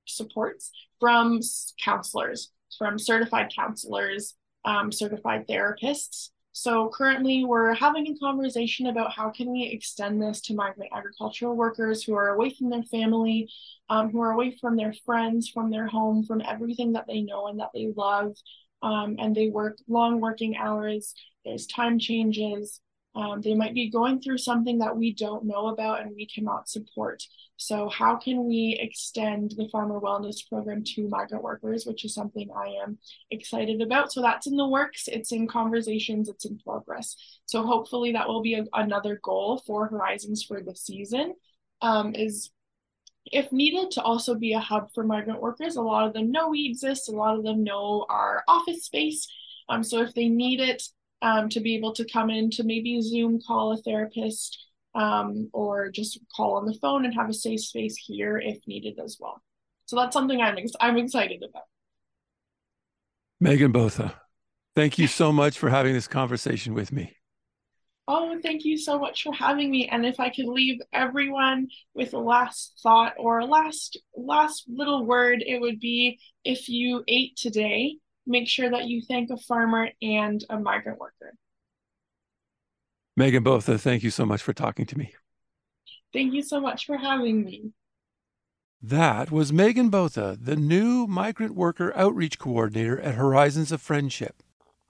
supports 0.05 0.71
from 0.99 1.39
counselors, 1.83 2.51
from 2.77 2.99
certified 2.99 3.51
counselors, 3.55 4.35
um, 4.65 4.91
certified 4.91 5.47
therapists. 5.47 6.29
So 6.61 6.89
currently 6.89 7.45
we're 7.45 7.73
having 7.73 8.05
a 8.07 8.19
conversation 8.19 8.87
about 8.87 9.13
how 9.13 9.29
can 9.29 9.49
we 9.49 9.63
extend 9.63 10.21
this 10.21 10.41
to 10.41 10.53
migrant 10.53 10.91
agricultural 10.93 11.55
workers 11.55 12.03
who 12.03 12.15
are 12.15 12.35
away 12.35 12.49
from 12.49 12.69
their 12.69 12.83
family, 12.83 13.49
um, 13.89 14.09
who 14.09 14.19
are 14.19 14.31
away 14.31 14.51
from 14.51 14.75
their 14.75 14.91
friends, 15.05 15.47
from 15.47 15.71
their 15.71 15.87
home, 15.87 16.25
from 16.25 16.41
everything 16.41 16.91
that 16.91 17.07
they 17.07 17.21
know 17.21 17.47
and 17.47 17.61
that 17.61 17.69
they 17.73 17.93
love. 17.95 18.35
Um, 18.81 19.15
and 19.19 19.33
they 19.33 19.47
work 19.47 19.77
long 19.87 20.19
working 20.19 20.57
hours, 20.57 21.13
there's 21.45 21.65
time 21.65 21.97
changes. 21.97 22.81
Um, 23.15 23.41
they 23.41 23.55
might 23.55 23.73
be 23.73 23.89
going 23.89 24.21
through 24.21 24.37
something 24.37 24.77
that 24.79 24.95
we 24.95 25.13
don't 25.13 25.45
know 25.45 25.67
about 25.67 26.01
and 26.01 26.15
we 26.15 26.27
cannot 26.27 26.69
support. 26.69 27.23
So, 27.57 27.89
how 27.89 28.15
can 28.17 28.45
we 28.45 28.77
extend 28.79 29.53
the 29.57 29.67
farmer 29.71 29.99
wellness 29.99 30.47
program 30.47 30.83
to 30.95 31.09
migrant 31.09 31.43
workers, 31.43 31.85
which 31.85 32.05
is 32.05 32.13
something 32.13 32.49
I 32.55 32.81
am 32.83 32.99
excited 33.31 33.81
about? 33.81 34.11
So, 34.11 34.21
that's 34.21 34.47
in 34.47 34.55
the 34.55 34.67
works, 34.67 35.07
it's 35.07 35.31
in 35.31 35.47
conversations, 35.47 36.29
it's 36.29 36.45
in 36.45 36.59
progress. 36.59 37.15
So, 37.47 37.63
hopefully, 37.63 38.13
that 38.13 38.27
will 38.27 38.41
be 38.41 38.53
a, 38.53 38.65
another 38.73 39.19
goal 39.23 39.61
for 39.65 39.87
Horizons 39.87 40.43
for 40.43 40.61
the 40.61 40.75
season. 40.75 41.33
Um, 41.81 42.13
is 42.13 42.51
if 43.25 43.51
needed 43.51 43.91
to 43.91 44.01
also 44.01 44.35
be 44.35 44.53
a 44.53 44.59
hub 44.59 44.89
for 44.93 45.03
migrant 45.03 45.41
workers. 45.41 45.75
A 45.75 45.81
lot 45.81 46.07
of 46.07 46.13
them 46.13 46.31
know 46.31 46.49
we 46.49 46.65
exist, 46.65 47.09
a 47.09 47.11
lot 47.11 47.37
of 47.37 47.43
them 47.43 47.63
know 47.63 48.05
our 48.09 48.43
office 48.47 48.85
space. 48.85 49.27
Um, 49.67 49.83
so 49.83 50.01
if 50.01 50.13
they 50.13 50.29
need 50.29 50.59
it 50.59 50.83
um, 51.21 51.49
to 51.49 51.59
be 51.59 51.75
able 51.75 51.93
to 51.93 52.05
come 52.07 52.29
in 52.29 52.49
to 52.51 52.63
maybe 52.63 53.01
Zoom 53.01 53.41
call 53.45 53.71
a 53.73 53.77
therapist 53.77 54.57
um, 54.95 55.49
or 55.53 55.89
just 55.89 56.19
call 56.35 56.55
on 56.55 56.65
the 56.65 56.73
phone 56.73 57.05
and 57.05 57.13
have 57.13 57.29
a 57.29 57.33
safe 57.33 57.61
space 57.61 57.97
here 57.97 58.37
if 58.37 58.59
needed 58.67 58.99
as 59.03 59.17
well. 59.19 59.41
So 59.85 59.95
that's 59.95 60.13
something 60.13 60.41
I'm 60.41 60.57
ex- 60.57 60.71
I'm 60.79 60.97
excited 60.97 61.43
about. 61.47 61.63
Megan 63.39 63.71
Botha, 63.71 64.21
thank 64.75 64.97
you 64.97 65.07
so 65.07 65.31
much 65.31 65.57
for 65.57 65.69
having 65.69 65.93
this 65.93 66.07
conversation 66.07 66.73
with 66.73 66.91
me. 66.91 67.15
Oh, 68.11 68.39
thank 68.41 68.65
you 68.65 68.75
so 68.75 68.97
much 68.97 69.21
for 69.21 69.31
having 69.33 69.69
me. 69.69 69.87
And 69.87 70.03
if 70.03 70.19
I 70.19 70.29
could 70.29 70.47
leave 70.47 70.81
everyone 70.91 71.67
with 71.93 72.13
a 72.13 72.17
last 72.17 72.79
thought 72.81 73.13
or 73.19 73.37
a 73.37 73.45
last 73.45 73.99
last 74.17 74.65
little 74.67 75.05
word, 75.05 75.43
it 75.45 75.61
would 75.61 75.79
be 75.79 76.19
if 76.43 76.69
you 76.69 77.03
ate 77.07 77.37
today, 77.37 77.97
make 78.29 78.47
sure 78.47 78.69
that 78.69 78.85
you 78.85 79.01
thank 79.01 79.29
a 79.29 79.37
farmer 79.37 79.89
and 80.01 80.43
a 80.49 80.59
migrant 80.59 80.99
worker. 80.99 81.33
Megan 83.17 83.43
Botha, 83.43 83.77
thank 83.77 84.03
you 84.03 84.11
so 84.11 84.25
much 84.25 84.41
for 84.41 84.53
talking 84.53 84.85
to 84.85 84.97
me. 84.97 85.13
Thank 86.13 86.33
you 86.33 86.41
so 86.41 86.61
much 86.61 86.85
for 86.85 86.97
having 86.97 87.43
me. 87.43 87.71
That 88.81 89.29
was 89.29 89.51
Megan 89.51 89.89
Botha, 89.89 90.37
the 90.41 90.55
new 90.55 91.05
Migrant 91.05 91.53
Worker 91.53 91.91
Outreach 91.97 92.39
Coordinator 92.39 92.97
at 93.01 93.15
Horizons 93.15 93.73
of 93.73 93.81
Friendship. 93.81 94.41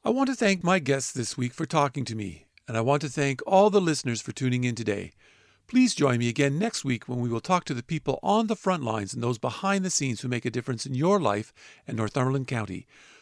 I 0.03 0.11
want 0.11 0.29
to 0.29 0.35
thank 0.35 0.63
my 0.63 0.77
guests 0.77 1.11
this 1.11 1.37
week 1.37 1.53
for 1.53 1.65
talking 1.65 2.05
to 2.05 2.15
me, 2.15 2.45
and 2.67 2.77
I 2.77 2.81
want 2.81 3.01
to 3.01 3.09
thank 3.09 3.41
all 3.47 3.71
the 3.71 3.81
listeners 3.81 4.21
for 4.21 4.31
tuning 4.31 4.63
in 4.63 4.75
today. 4.75 5.11
Please 5.67 5.95
join 5.95 6.19
me 6.19 6.29
again 6.29 6.59
next 6.59 6.85
week 6.85 7.07
when 7.07 7.19
we 7.19 7.29
will 7.29 7.39
talk 7.39 7.65
to 7.65 7.73
the 7.73 7.83
people 7.83 8.19
on 8.21 8.47
the 8.47 8.55
front 8.55 8.83
lines 8.83 9.13
and 9.13 9.23
those 9.23 9.37
behind 9.37 9.83
the 9.83 9.89
scenes 9.89 10.21
who 10.21 10.27
make 10.27 10.45
a 10.45 10.51
difference 10.51 10.85
in 10.85 10.93
your 10.93 11.19
life 11.19 11.51
and 11.87 11.97
Northumberland 11.97 12.47
County. 12.47 12.85